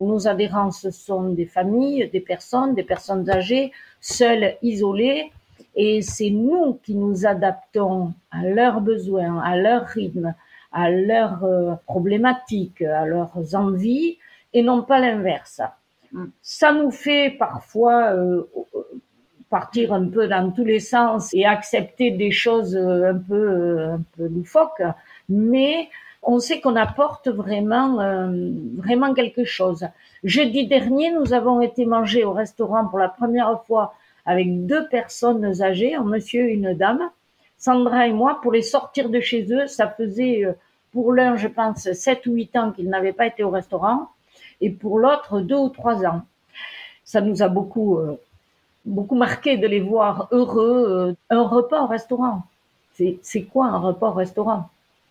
Nos 0.00 0.26
adhérents, 0.26 0.70
ce 0.70 0.90
sont 0.90 1.24
des 1.40 1.44
familles, 1.44 2.08
des 2.10 2.20
personnes, 2.20 2.74
des 2.74 2.82
personnes 2.82 3.28
âgées, 3.28 3.70
seules, 4.00 4.56
isolées, 4.62 5.30
et 5.76 6.00
c'est 6.00 6.30
nous 6.30 6.80
qui 6.82 6.94
nous 6.94 7.26
adaptons 7.26 8.14
à 8.30 8.42
leurs 8.44 8.80
besoins, 8.80 9.40
à 9.40 9.58
leur 9.58 9.84
rythme, 9.84 10.34
à 10.72 10.90
leurs 10.90 11.44
euh, 11.44 11.74
problématiques, 11.84 12.80
à 12.80 13.04
leurs 13.04 13.54
envies, 13.54 14.16
et 14.54 14.62
non 14.62 14.82
pas 14.82 14.98
l'inverse. 14.98 15.60
Ça 16.40 16.72
nous 16.72 16.90
fait 16.90 17.30
parfois 17.38 18.14
euh, 18.14 18.48
partir 19.58 19.92
un 19.92 20.06
peu 20.08 20.26
dans 20.26 20.50
tous 20.50 20.64
les 20.64 20.80
sens 20.80 21.30
et 21.32 21.44
accepter 21.44 22.10
des 22.10 22.32
choses 22.32 22.74
euh, 22.74 23.12
un 23.12 23.18
peu 23.30 23.34
euh, 23.34 23.94
un 23.94 24.02
peu 24.16 24.26
loufoques, 24.26 24.82
mais 25.28 25.88
on 26.24 26.38
sait 26.40 26.60
qu'on 26.60 26.76
apporte 26.76 27.28
vraiment 27.28 27.90
vraiment 28.76 29.12
quelque 29.12 29.44
chose. 29.44 29.84
Jeudi 30.22 30.68
dernier, 30.68 31.10
nous 31.10 31.32
avons 31.32 31.60
été 31.60 31.84
manger 31.84 32.22
au 32.24 32.32
restaurant 32.32 32.86
pour 32.86 33.00
la 33.00 33.08
première 33.08 33.64
fois 33.66 33.94
avec 34.24 34.66
deux 34.66 34.86
personnes 34.88 35.62
âgées, 35.62 35.96
un 35.96 36.04
monsieur 36.04 36.42
et 36.48 36.52
une 36.52 36.74
dame, 36.74 37.10
Sandra 37.58 38.06
et 38.06 38.12
moi, 38.12 38.38
pour 38.40 38.52
les 38.52 38.62
sortir 38.62 39.10
de 39.10 39.20
chez 39.20 39.42
eux. 39.52 39.66
Ça 39.66 39.88
faisait 39.88 40.46
pour 40.92 41.12
l'un, 41.12 41.36
je 41.36 41.48
pense, 41.48 41.90
sept 41.92 42.24
ou 42.26 42.32
huit 42.34 42.54
ans 42.56 42.70
qu'ils 42.70 42.88
n'avaient 42.88 43.18
pas 43.20 43.26
été 43.26 43.42
au 43.42 43.50
restaurant 43.50 44.08
et 44.62 44.70
pour 44.70 44.98
l'autre 44.98 45.40
deux 45.40 45.56
ou 45.56 45.68
trois 45.68 46.06
ans. 46.06 46.22
Ça 47.04 47.20
nous 47.20 47.42
a 47.42 47.48
beaucoup, 47.48 47.98
euh, 47.98 48.18
beaucoup 48.84 49.14
marqué 49.14 49.56
de 49.56 49.66
les 49.66 49.80
voir 49.80 50.28
heureux. 50.30 50.86
Euh, 50.88 51.14
un 51.30 51.42
repas 51.42 51.82
au 51.82 51.86
restaurant, 51.86 52.42
c'est 52.94 53.42
quoi 53.42 53.66
un 53.66 53.78
repas 53.78 54.08
au 54.08 54.14
restaurant? 54.14 54.68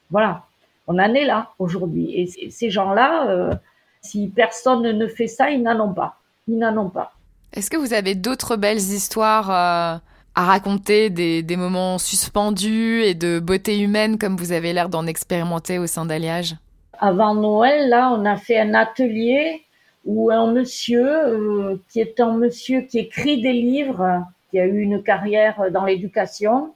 Voilà, 0.10 0.44
on 0.88 1.00
en 1.00 1.14
est 1.14 1.26
là 1.26 1.50
aujourd'hui. 1.60 2.14
Et 2.16 2.52
ces 2.52 2.70
gens-là, 2.70 3.30
euh, 3.30 3.54
si 4.02 4.28
personne 4.28 4.84
ne 4.84 5.08
fait 5.08 5.28
ça, 5.28 5.50
ils 5.50 5.62
n'en 5.62 5.80
ont 5.80 5.94
pas. 5.94 6.18
Ils 6.48 6.58
n'en 6.58 6.76
ont 6.78 6.90
pas. 6.90 7.14
Est-ce 7.54 7.70
que 7.70 7.78
vous 7.78 7.94
avez 7.94 8.16
d'autres 8.16 8.56
belles 8.56 8.78
histoires 8.78 9.50
à 9.50 10.02
raconter, 10.36 11.10
des, 11.10 11.44
des, 11.44 11.58
moments 11.58 11.98
suspendus 11.98 13.02
et 13.04 13.14
de 13.14 13.40
beauté 13.40 13.80
humaine 13.80 14.18
comme 14.18 14.38
vous 14.38 14.54
avez 14.54 14.72
l'air 14.72 14.88
d'en 14.88 15.06
expérimenter 15.06 15.78
au 15.78 15.88
sein 15.88 16.06
d'Alliage? 16.06 16.56
Avant 17.00 17.36
Noël, 17.36 17.90
là, 17.90 18.12
on 18.14 18.24
a 18.26 18.38
fait 18.38 18.60
un 18.60 18.74
atelier 18.74 19.64
où 20.06 20.32
un 20.32 20.52
monsieur, 20.52 21.08
euh, 21.08 21.76
qui 21.90 22.00
est 22.00 22.20
un 22.20 22.34
monsieur 22.34 22.82
qui 22.82 23.00
écrit 23.00 23.42
des 23.42 23.54
livres, 23.54 24.24
qui 24.50 24.60
a 24.60 24.66
eu 24.66 24.80
une 24.82 25.04
carrière 25.04 25.72
dans 25.72 25.86
l'éducation, 25.86 26.74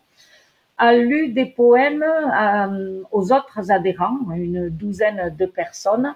a 0.78 0.96
lu 0.96 1.30
des 1.30 1.46
poèmes 1.46 2.04
euh, 2.04 3.02
aux 3.12 3.32
autres 3.32 3.72
adhérents, 3.72 4.18
une 4.36 4.70
douzaine 4.70 5.34
de 5.38 5.46
personnes, 5.46 6.14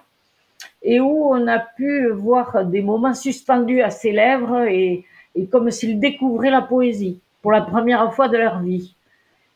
et 0.82 1.00
où 1.00 1.26
on 1.30 1.46
a 1.46 1.58
pu 1.58 2.08
voir 2.10 2.64
des 2.64 2.82
moments 2.82 3.14
suspendus 3.14 3.82
à 3.82 3.90
ses 3.90 4.12
lèvres 4.12 4.62
et, 4.68 5.04
et 5.34 5.46
comme 5.46 5.70
s'il 5.70 5.98
découvrait 5.98 6.50
la 6.50 6.62
poésie 6.62 7.18
pour 7.42 7.52
la 7.52 7.62
première 7.62 8.12
fois 8.14 8.28
de 8.28 8.36
leur 8.36 8.60
vie. 8.60 8.94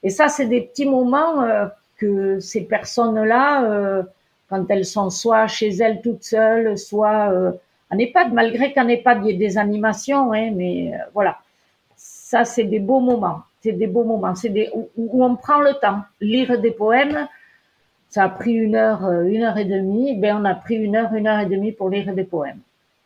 Et 0.02 0.10
ça, 0.10 0.28
c'est 0.28 0.46
des 0.46 0.62
petits 0.62 0.86
moments 0.86 1.42
euh, 1.42 1.66
que 1.98 2.40
ces 2.40 2.62
personnes-là 2.62 4.04
quand 4.48 4.64
elles 4.68 4.84
sont 4.84 5.10
soit 5.10 5.46
chez 5.46 5.68
elles 5.68 6.00
toutes 6.02 6.24
seules, 6.24 6.76
soit 6.78 7.30
euh, 7.32 7.52
en 7.90 7.98
EHPAD, 7.98 8.32
malgré 8.32 8.72
qu'en 8.72 8.88
EHPAD 8.88 9.20
il 9.22 9.26
y 9.26 9.30
ait 9.34 9.38
des 9.38 9.58
animations, 9.58 10.32
hein, 10.32 10.50
mais 10.54 10.92
euh, 10.94 10.98
voilà. 11.12 11.38
Ça, 11.96 12.44
c'est 12.44 12.64
des 12.64 12.80
beaux 12.80 13.00
moments. 13.00 13.42
c'est 13.60 13.72
des 13.72 13.86
beaux 13.86 14.04
moments, 14.04 14.34
c'est 14.34 14.48
des 14.48 14.70
où, 14.74 14.88
où 14.96 15.24
on 15.24 15.36
prend 15.36 15.60
le 15.60 15.74
temps. 15.74 16.00
Lire 16.20 16.60
des 16.60 16.72
poèmes, 16.72 17.28
ça 18.08 18.24
a 18.24 18.28
pris 18.28 18.52
une 18.52 18.76
heure, 18.76 19.04
euh, 19.04 19.24
une 19.24 19.42
heure 19.42 19.58
et 19.58 19.64
demie. 19.64 20.16
Ben 20.16 20.36
on 20.40 20.44
a 20.44 20.54
pris 20.54 20.76
une 20.76 20.96
heure, 20.96 21.14
une 21.14 21.26
heure 21.26 21.40
et 21.40 21.46
demie 21.46 21.72
pour 21.72 21.88
lire 21.90 22.12
des 22.14 22.24
poèmes. 22.24 22.60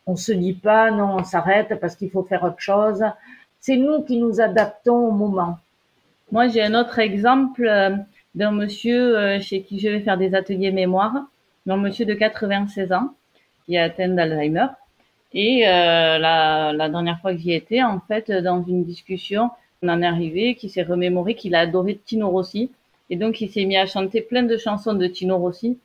On 0.05 0.15
se 0.15 0.31
dit 0.31 0.53
pas 0.53 0.91
non, 0.91 1.17
on 1.19 1.23
s'arrête 1.23 1.79
parce 1.79 1.95
qu'il 1.95 2.09
faut 2.09 2.23
faire 2.23 2.43
autre 2.43 2.59
chose. 2.59 3.03
C'est 3.59 3.77
nous 3.77 4.03
qui 4.03 4.17
nous 4.17 4.41
adaptons 4.41 5.07
au 5.07 5.11
moment. 5.11 5.57
Moi, 6.31 6.47
j'ai 6.47 6.61
un 6.61 6.75
autre 6.75 6.99
exemple 6.99 7.65
euh, 7.65 7.95
d'un 8.39 8.51
monsieur 8.51 9.17
euh, 9.17 9.39
chez 9.41 9.61
qui 9.63 9.79
je 9.79 9.89
vais 9.89 9.99
faire 9.99 10.17
des 10.17 10.33
ateliers 10.33 10.71
mémoire, 10.71 11.13
un 11.67 11.77
monsieur 11.77 12.05
de 12.05 12.13
96 12.13 12.93
ans 12.93 13.13
qui 13.65 13.75
est 13.75 13.79
atteint 13.79 14.07
d'Alzheimer. 14.07 14.67
Et 15.33 15.67
euh, 15.67 16.17
la, 16.17 16.71
la, 16.73 16.89
dernière 16.89 17.19
fois 17.19 17.33
que 17.33 17.39
j'y 17.39 17.51
étais, 17.53 17.83
en 17.83 17.99
fait, 17.99 18.31
dans 18.31 18.63
une 18.63 18.85
discussion, 18.85 19.51
on 19.83 19.89
en 19.89 20.01
est 20.01 20.05
arrivé, 20.05 20.55
qui 20.55 20.69
s'est 20.69 20.83
remémoré 20.83 21.35
qu'il 21.35 21.53
a 21.53 21.59
adoré 21.59 21.99
Tino 22.03 22.29
Rossi. 22.29 22.71
Et 23.09 23.17
donc, 23.17 23.41
il 23.41 23.49
s'est 23.49 23.65
mis 23.65 23.77
à 23.77 23.85
chanter 23.85 24.21
plein 24.21 24.43
de 24.43 24.55
chansons 24.57 24.93
de 24.93 25.05
Tino 25.05 25.37
Rossi. 25.37 25.77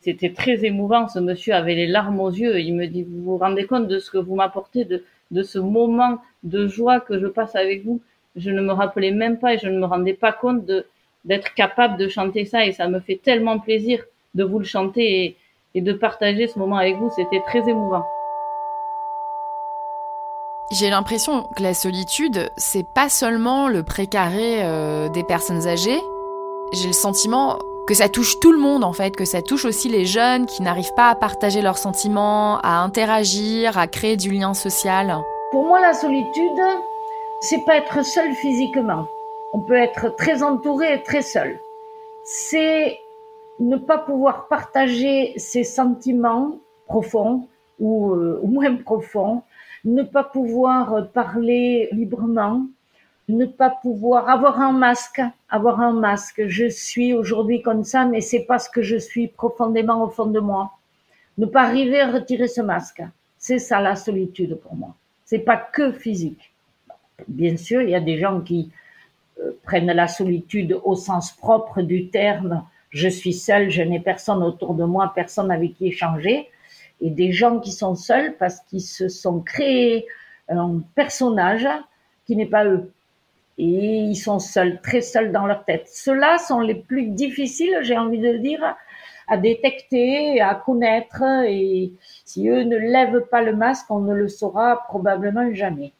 C'était 0.00 0.32
très 0.32 0.64
émouvant. 0.64 1.06
Ce 1.08 1.20
monsieur 1.20 1.54
avait 1.54 1.76
les 1.76 1.86
larmes 1.86 2.20
aux 2.20 2.30
yeux. 2.30 2.58
Il 2.58 2.74
me 2.74 2.86
dit, 2.86 3.04
vous 3.04 3.22
vous 3.22 3.38
rendez 3.38 3.66
compte 3.66 3.86
de 3.86 3.98
ce 4.00 4.10
que 4.10 4.18
vous 4.18 4.34
m'apportez, 4.34 4.84
de, 4.84 5.04
de 5.30 5.42
ce 5.44 5.60
moment 5.60 6.18
de 6.42 6.66
joie 6.66 6.98
que 7.00 7.18
je 7.20 7.28
passe 7.28 7.54
avec 7.54 7.84
vous? 7.84 8.00
Je 8.34 8.50
ne 8.50 8.60
me 8.60 8.72
rappelais 8.72 9.12
même 9.12 9.38
pas 9.38 9.54
et 9.54 9.58
je 9.58 9.68
ne 9.68 9.78
me 9.78 9.86
rendais 9.86 10.14
pas 10.14 10.32
compte 10.32 10.66
de 10.66 10.86
d'être 11.24 11.54
capable 11.54 11.96
de 11.96 12.08
chanter 12.08 12.44
ça 12.44 12.64
et 12.64 12.72
ça 12.72 12.88
me 12.88 13.00
fait 13.00 13.20
tellement 13.22 13.58
plaisir 13.58 14.04
de 14.34 14.44
vous 14.44 14.58
le 14.58 14.64
chanter 14.64 15.24
et, 15.24 15.36
et 15.74 15.80
de 15.80 15.92
partager 15.92 16.46
ce 16.46 16.58
moment 16.58 16.76
avec 16.76 16.96
vous. 16.96 17.10
C'était 17.14 17.42
très 17.46 17.68
émouvant. 17.68 18.04
J'ai 20.70 20.88
l'impression 20.88 21.42
que 21.56 21.64
la 21.64 21.74
solitude, 21.74 22.48
c'est 22.56 22.86
pas 22.94 23.08
seulement 23.08 23.66
le 23.66 23.82
précaré 23.82 24.62
euh, 24.62 25.08
des 25.08 25.24
personnes 25.24 25.66
âgées. 25.66 26.00
J'ai 26.72 26.86
le 26.86 26.92
sentiment 26.92 27.58
que 27.88 27.94
ça 27.94 28.08
touche 28.08 28.38
tout 28.38 28.52
le 28.52 28.60
monde 28.60 28.84
en 28.84 28.92
fait, 28.92 29.16
que 29.16 29.24
ça 29.24 29.42
touche 29.42 29.64
aussi 29.64 29.88
les 29.88 30.06
jeunes 30.06 30.46
qui 30.46 30.62
n'arrivent 30.62 30.94
pas 30.94 31.08
à 31.08 31.16
partager 31.16 31.60
leurs 31.60 31.78
sentiments, 31.78 32.60
à 32.60 32.84
interagir, 32.84 33.78
à 33.78 33.88
créer 33.88 34.16
du 34.16 34.30
lien 34.30 34.54
social. 34.54 35.18
Pour 35.50 35.66
moi, 35.66 35.80
la 35.80 35.92
solitude, 35.92 36.62
c'est 37.40 37.64
pas 37.64 37.76
être 37.78 38.04
seul 38.04 38.32
physiquement. 38.34 39.06
On 39.52 39.60
peut 39.60 39.76
être 39.76 40.14
très 40.16 40.42
entouré 40.42 40.94
et 40.94 41.02
très 41.02 41.22
seul. 41.22 41.58
C'est 42.24 42.98
ne 43.58 43.76
pas 43.76 43.98
pouvoir 43.98 44.48
partager 44.48 45.34
ses 45.36 45.64
sentiments 45.64 46.58
profonds 46.86 47.48
ou, 47.78 48.12
euh, 48.12 48.40
moins 48.44 48.76
profonds, 48.76 49.42
ne 49.84 50.02
pas 50.02 50.24
pouvoir 50.24 51.08
parler 51.08 51.88
librement, 51.92 52.66
ne 53.28 53.46
pas 53.46 53.70
pouvoir 53.70 54.28
avoir 54.28 54.60
un 54.60 54.72
masque, 54.72 55.22
avoir 55.48 55.80
un 55.80 55.92
masque. 55.92 56.42
Je 56.46 56.68
suis 56.68 57.14
aujourd'hui 57.14 57.62
comme 57.62 57.84
ça, 57.84 58.04
mais 58.04 58.20
c'est 58.20 58.44
parce 58.44 58.68
que 58.68 58.82
je 58.82 58.96
suis 58.96 59.28
profondément 59.28 60.04
au 60.04 60.08
fond 60.08 60.26
de 60.26 60.40
moi. 60.40 60.72
Ne 61.38 61.46
pas 61.46 61.62
arriver 61.62 62.00
à 62.00 62.10
retirer 62.10 62.48
ce 62.48 62.60
masque. 62.60 63.02
C'est 63.38 63.58
ça 63.58 63.80
la 63.80 63.96
solitude 63.96 64.56
pour 64.56 64.74
moi. 64.74 64.94
C'est 65.24 65.38
pas 65.38 65.56
que 65.56 65.92
physique. 65.92 66.52
Bien 67.28 67.56
sûr, 67.56 67.82
il 67.82 67.90
y 67.90 67.94
a 67.94 68.00
des 68.00 68.18
gens 68.18 68.40
qui 68.40 68.70
prennent 69.64 69.92
la 69.92 70.08
solitude 70.08 70.78
au 70.84 70.94
sens 70.94 71.32
propre 71.32 71.82
du 71.82 72.08
terme. 72.08 72.64
Je 72.90 73.08
suis 73.08 73.34
seul, 73.34 73.70
je 73.70 73.82
n'ai 73.82 74.00
personne 74.00 74.42
autour 74.42 74.74
de 74.74 74.84
moi, 74.84 75.12
personne 75.14 75.50
avec 75.50 75.74
qui 75.74 75.88
échanger. 75.88 76.48
Et 77.00 77.10
des 77.10 77.32
gens 77.32 77.60
qui 77.60 77.72
sont 77.72 77.94
seuls 77.94 78.36
parce 78.38 78.60
qu'ils 78.60 78.82
se 78.82 79.08
sont 79.08 79.40
créés 79.40 80.06
un 80.48 80.80
personnage 80.94 81.66
qui 82.26 82.36
n'est 82.36 82.46
pas 82.46 82.64
eux 82.64 82.92
et 83.60 83.98
ils 84.04 84.16
sont 84.16 84.38
seuls, 84.38 84.80
très 84.80 85.02
seuls 85.02 85.32
dans 85.32 85.46
leur 85.46 85.66
tête. 85.66 85.86
Ceux-là 85.86 86.38
sont 86.38 86.60
les 86.60 86.74
plus 86.74 87.08
difficiles, 87.08 87.78
j'ai 87.82 87.98
envie 87.98 88.18
de 88.18 88.38
dire, 88.38 88.76
à 89.28 89.36
détecter, 89.36 90.40
à 90.40 90.54
connaître, 90.54 91.22
et 91.46 91.92
si 92.24 92.48
eux 92.48 92.62
ne 92.62 92.76
lèvent 92.76 93.26
pas 93.30 93.42
le 93.42 93.54
masque, 93.54 93.90
on 93.90 94.00
ne 94.00 94.14
le 94.14 94.28
saura 94.28 94.82
probablement 94.88 95.52
jamais. 95.52 95.92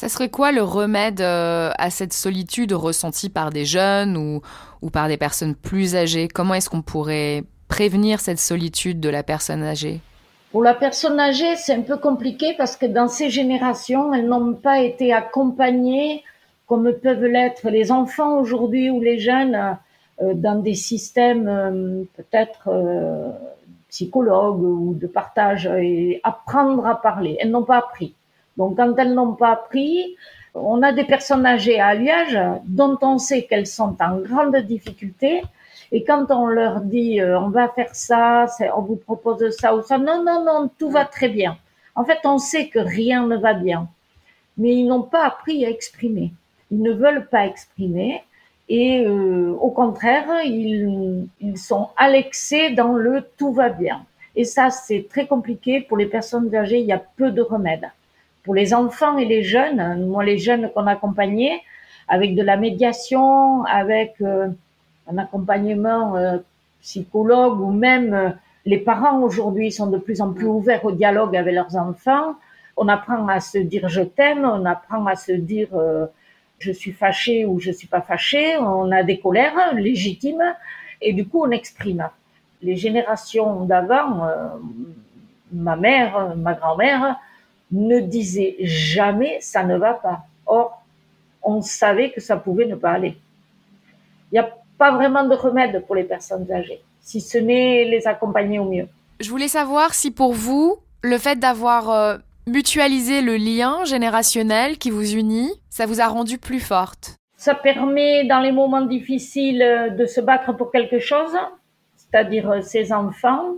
Ça 0.00 0.08
serait 0.08 0.30
quoi 0.30 0.50
le 0.50 0.62
remède 0.62 1.20
euh, 1.20 1.72
à 1.76 1.90
cette 1.90 2.14
solitude 2.14 2.72
ressentie 2.72 3.28
par 3.28 3.50
des 3.50 3.66
jeunes 3.66 4.16
ou, 4.16 4.88
par 4.88 5.08
des 5.08 5.18
personnes 5.18 5.54
plus 5.54 5.94
âgées? 5.94 6.26
Comment 6.26 6.54
est-ce 6.54 6.70
qu'on 6.70 6.80
pourrait 6.80 7.44
prévenir 7.68 8.18
cette 8.18 8.38
solitude 8.38 8.98
de 8.98 9.10
la 9.10 9.22
personne 9.22 9.62
âgée? 9.62 10.00
Pour 10.52 10.62
la 10.62 10.72
personne 10.72 11.20
âgée, 11.20 11.54
c'est 11.56 11.74
un 11.74 11.82
peu 11.82 11.98
compliqué 11.98 12.54
parce 12.56 12.78
que 12.78 12.86
dans 12.86 13.08
ces 13.08 13.28
générations, 13.28 14.14
elles 14.14 14.26
n'ont 14.26 14.54
pas 14.54 14.80
été 14.80 15.12
accompagnées 15.12 16.24
comme 16.66 16.90
peuvent 16.94 17.26
l'être 17.26 17.68
les 17.68 17.92
enfants 17.92 18.38
aujourd'hui 18.38 18.88
ou 18.88 19.02
les 19.02 19.18
jeunes 19.18 19.76
euh, 20.22 20.32
dans 20.32 20.62
des 20.62 20.76
systèmes 20.76 21.46
euh, 21.46 22.04
peut-être 22.16 22.70
psychologues 23.90 24.62
ou 24.62 24.94
de 24.94 25.06
partage 25.06 25.66
et 25.66 26.22
apprendre 26.24 26.86
à 26.86 27.02
parler. 27.02 27.36
Elles 27.38 27.50
n'ont 27.50 27.64
pas 27.64 27.76
appris. 27.76 28.14
Donc 28.60 28.76
quand 28.76 28.94
elles 28.98 29.14
n'ont 29.14 29.34
pas 29.34 29.52
appris, 29.52 30.16
on 30.54 30.82
a 30.82 30.92
des 30.92 31.04
personnes 31.04 31.46
âgées 31.46 31.80
à 31.80 31.94
Liège 31.94 32.38
dont 32.64 32.98
on 33.02 33.18
sait 33.18 33.42
qu'elles 33.42 33.66
sont 33.66 33.96
en 34.00 34.18
grande 34.18 34.56
difficulté 34.56 35.42
et 35.92 36.04
quand 36.04 36.30
on 36.30 36.46
leur 36.46 36.80
dit 36.80 37.20
on 37.44 37.48
va 37.48 37.68
faire 37.68 37.94
ça, 37.94 38.46
on 38.76 38.82
vous 38.82 38.96
propose 38.96 39.50
ça 39.56 39.74
ou 39.74 39.82
ça, 39.82 39.98
non, 39.98 40.22
non, 40.24 40.44
non, 40.44 40.70
tout 40.78 40.90
va 40.90 41.04
très 41.04 41.28
bien. 41.28 41.56
En 41.94 42.04
fait, 42.04 42.20
on 42.24 42.38
sait 42.38 42.68
que 42.68 42.78
rien 42.78 43.26
ne 43.26 43.36
va 43.36 43.54
bien, 43.54 43.88
mais 44.56 44.72
ils 44.76 44.86
n'ont 44.86 45.02
pas 45.02 45.24
appris 45.26 45.64
à 45.64 45.70
exprimer 45.70 46.32
ils 46.70 46.82
ne 46.82 46.92
veulent 46.92 47.26
pas 47.26 47.46
exprimer 47.46 48.22
et 48.68 49.04
euh, 49.04 49.52
au 49.60 49.70
contraire, 49.70 50.26
ils, 50.44 51.26
ils 51.40 51.58
sont 51.58 51.88
alexés 51.96 52.70
dans 52.70 52.92
le 52.92 53.26
tout 53.36 53.52
va 53.52 53.68
bien. 53.68 54.06
Et 54.36 54.44
ça, 54.44 54.70
c'est 54.70 55.08
très 55.10 55.26
compliqué 55.26 55.80
pour 55.80 55.96
les 55.96 56.06
personnes 56.06 56.54
âgées, 56.54 56.78
il 56.78 56.86
y 56.86 56.92
a 56.92 57.02
peu 57.16 57.32
de 57.32 57.42
remèdes. 57.42 57.90
Pour 58.42 58.54
les 58.54 58.72
enfants 58.72 59.18
et 59.18 59.24
les 59.24 59.42
jeunes, 59.42 60.06
moi 60.06 60.24
les 60.24 60.38
jeunes 60.38 60.70
qu'on 60.72 60.86
accompagnait, 60.86 61.60
avec 62.10 62.34
de 62.34 62.42
la 62.42 62.56
médiation, 62.56 63.64
avec 63.64 64.16
euh, 64.20 64.48
un 65.06 65.18
accompagnement 65.18 66.16
euh, 66.16 66.38
psychologue 66.82 67.60
ou 67.60 67.70
même 67.70 68.12
euh, 68.12 68.30
les 68.66 68.78
parents 68.78 69.22
aujourd'hui 69.22 69.70
sont 69.70 69.86
de 69.86 69.96
plus 69.96 70.20
en 70.20 70.32
plus 70.32 70.46
ouverts 70.46 70.84
au 70.84 70.92
dialogue 70.92 71.36
avec 71.36 71.54
leurs 71.54 71.76
enfants. 71.76 72.34
On 72.76 72.88
apprend 72.88 73.28
à 73.28 73.40
se 73.40 73.58
dire 73.58 73.88
je 73.88 74.02
t'aime, 74.02 74.44
on 74.44 74.64
apprend 74.64 75.06
à 75.06 75.14
se 75.14 75.32
dire 75.32 75.68
je 76.58 76.70
suis 76.70 76.92
fâché 76.92 77.46
ou 77.46 77.58
je 77.58 77.70
suis 77.70 77.88
pas 77.88 78.02
fâché, 78.02 78.58
on 78.58 78.90
a 78.92 79.02
des 79.02 79.18
colères 79.18 79.74
légitimes 79.74 80.54
et 81.00 81.12
du 81.12 81.26
coup 81.26 81.42
on 81.42 81.50
exprime. 81.50 82.08
Les 82.62 82.76
générations 82.76 83.64
d'avant, 83.64 84.28
ma 85.52 85.76
mère, 85.76 86.36
ma 86.36 86.52
grand-mère, 86.52 87.18
ne 87.72 88.00
disaient 88.00 88.56
jamais 88.60 89.38
ça 89.40 89.64
ne 89.64 89.76
va 89.76 89.94
pas. 89.94 90.20
Or, 90.46 90.82
on 91.42 91.62
savait 91.62 92.10
que 92.10 92.20
ça 92.20 92.36
pouvait 92.36 92.66
ne 92.66 92.74
pas 92.74 92.92
aller. 92.92 93.16
Il 94.30 94.34
n'y 94.34 94.38
a 94.38 94.50
pas 94.78 94.92
vraiment 94.92 95.24
de 95.24 95.34
remède 95.34 95.84
pour 95.86 95.94
les 95.94 96.04
personnes 96.04 96.50
âgées, 96.50 96.80
si 97.00 97.20
ce 97.20 97.38
n'est 97.38 97.84
les 97.84 98.06
accompagner 98.06 98.58
au 98.58 98.64
mieux. 98.64 98.88
Je 99.20 99.30
voulais 99.30 99.48
savoir 99.48 99.94
si 99.94 100.10
pour 100.10 100.32
vous, 100.32 100.78
le 101.02 101.18
fait 101.18 101.38
d'avoir 101.38 101.90
euh, 101.90 102.16
mutualiser 102.46 103.22
le 103.22 103.36
lien 103.36 103.84
générationnel 103.84 104.78
qui 104.78 104.90
vous 104.90 105.12
unit, 105.12 105.50
ça 105.68 105.86
vous 105.86 106.00
a 106.00 106.06
rendu 106.06 106.38
plus 106.38 106.60
forte 106.60 107.16
Ça 107.36 107.54
permet 107.54 108.24
dans 108.24 108.40
les 108.40 108.52
moments 108.52 108.86
difficiles 108.86 109.94
de 109.96 110.06
se 110.06 110.20
battre 110.20 110.52
pour 110.56 110.72
quelque 110.72 110.98
chose, 110.98 111.36
c'est-à-dire 111.96 112.62
ses 112.62 112.92
enfants. 112.92 113.54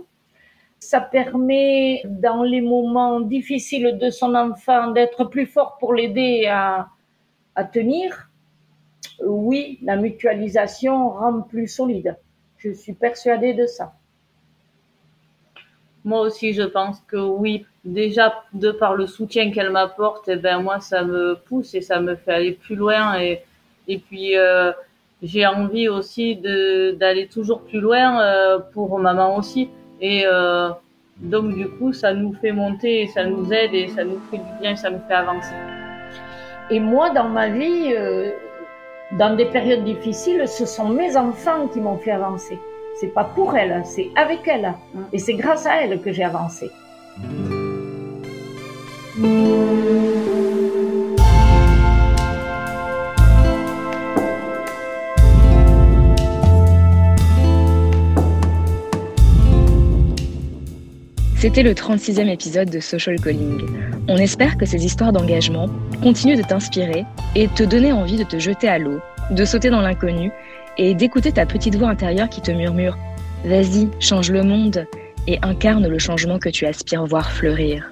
Ça 0.83 0.99
permet 0.99 2.01
dans 2.05 2.43
les 2.43 2.61
moments 2.61 3.21
difficiles 3.21 3.97
de 3.99 4.09
son 4.09 4.35
enfant 4.35 4.91
d'être 4.91 5.23
plus 5.23 5.45
fort 5.45 5.77
pour 5.79 5.93
l'aider 5.93 6.45
à, 6.47 6.89
tenir. 7.71 8.29
Oui, 9.25 9.79
la 9.81 9.95
mutualisation 9.95 11.09
rend 11.09 11.41
plus 11.41 11.67
solide. 11.67 12.17
Je 12.57 12.71
suis 12.71 12.93
persuadée 12.93 13.53
de 13.53 13.65
ça. 13.65 13.93
Moi 16.03 16.19
aussi, 16.21 16.53
je 16.53 16.63
pense 16.63 16.99
que 17.07 17.17
oui. 17.17 17.65
Déjà, 17.85 18.43
de 18.53 18.71
par 18.71 18.95
le 18.95 19.07
soutien 19.07 19.51
qu'elle 19.51 19.71
m'apporte, 19.71 20.27
eh 20.27 20.35
ben 20.35 20.59
moi, 20.59 20.79
ça 20.79 21.03
me 21.03 21.35
pousse 21.35 21.73
et 21.75 21.81
ça 21.81 21.99
me 22.01 22.15
fait 22.15 22.33
aller 22.33 22.51
plus 22.53 22.75
loin. 22.75 23.17
Et, 23.19 23.97
puis, 23.99 24.37
euh, 24.37 24.71
j'ai 25.21 25.45
envie 25.45 25.87
aussi 25.87 26.35
d'aller 26.35 27.27
toujours 27.27 27.61
plus 27.61 27.79
loin 27.79 28.21
euh, 28.21 28.59
pour 28.59 28.99
maman 28.99 29.37
aussi. 29.37 29.69
Et 30.03 30.25
euh, 30.25 30.69
donc, 31.17 31.55
du 31.55 31.69
coup, 31.69 31.93
ça 31.93 32.13
nous 32.13 32.33
fait 32.33 32.51
monter, 32.51 33.03
et 33.03 33.07
ça 33.07 33.23
nous 33.23 33.53
aide 33.53 33.73
et 33.73 33.87
ça 33.87 34.03
nous 34.03 34.19
fait 34.29 34.37
du 34.37 34.59
bien, 34.59 34.75
ça 34.75 34.89
nous 34.89 34.99
fait 35.07 35.13
avancer. 35.13 35.55
Et 36.69 36.81
moi, 36.81 37.09
dans 37.11 37.29
ma 37.29 37.47
vie, 37.47 37.93
euh, 37.97 38.31
dans 39.17 39.33
des 39.37 39.45
périodes 39.45 39.85
difficiles, 39.85 40.45
ce 40.45 40.65
sont 40.65 40.89
mes 40.89 41.15
enfants 41.15 41.67
qui 41.71 41.79
m'ont 41.79 41.97
fait 41.97 42.11
avancer. 42.11 42.59
C'est 42.99 43.13
pas 43.13 43.23
pour 43.23 43.55
elle, 43.55 43.81
c'est 43.85 44.09
avec 44.17 44.45
elle. 44.45 44.73
Et 45.13 45.19
c'est 45.19 45.35
grâce 45.35 45.65
à 45.65 45.81
elle 45.81 46.01
que 46.01 46.11
j'ai 46.11 46.25
avancé. 46.25 46.69
C'était 61.43 61.63
le 61.63 61.73
36e 61.73 62.29
épisode 62.29 62.69
de 62.69 62.79
Social 62.79 63.19
Calling. 63.19 63.67
On 64.07 64.15
espère 64.15 64.55
que 64.55 64.65
ces 64.65 64.85
histoires 64.85 65.11
d'engagement 65.11 65.67
continuent 66.01 66.37
de 66.37 66.41
t'inspirer 66.41 67.03
et 67.35 67.49
te 67.49 67.63
donner 67.63 67.91
envie 67.91 68.15
de 68.15 68.23
te 68.23 68.39
jeter 68.39 68.69
à 68.69 68.79
l'eau, 68.79 69.01
de 69.29 69.43
sauter 69.43 69.69
dans 69.69 69.81
l'inconnu 69.81 70.31
et 70.77 70.95
d'écouter 70.95 71.33
ta 71.33 71.45
petite 71.45 71.75
voix 71.75 71.89
intérieure 71.89 72.29
qui 72.29 72.39
te 72.39 72.51
murmure⁇ 72.51 72.97
Vas-y, 73.49 73.89
change 73.99 74.31
le 74.31 74.43
monde!⁇ 74.43 74.87
et 75.27 75.37
incarne 75.41 75.85
le 75.85 75.99
changement 75.99 76.39
que 76.39 76.47
tu 76.47 76.65
aspires 76.65 77.05
voir 77.05 77.29
fleurir. 77.29 77.91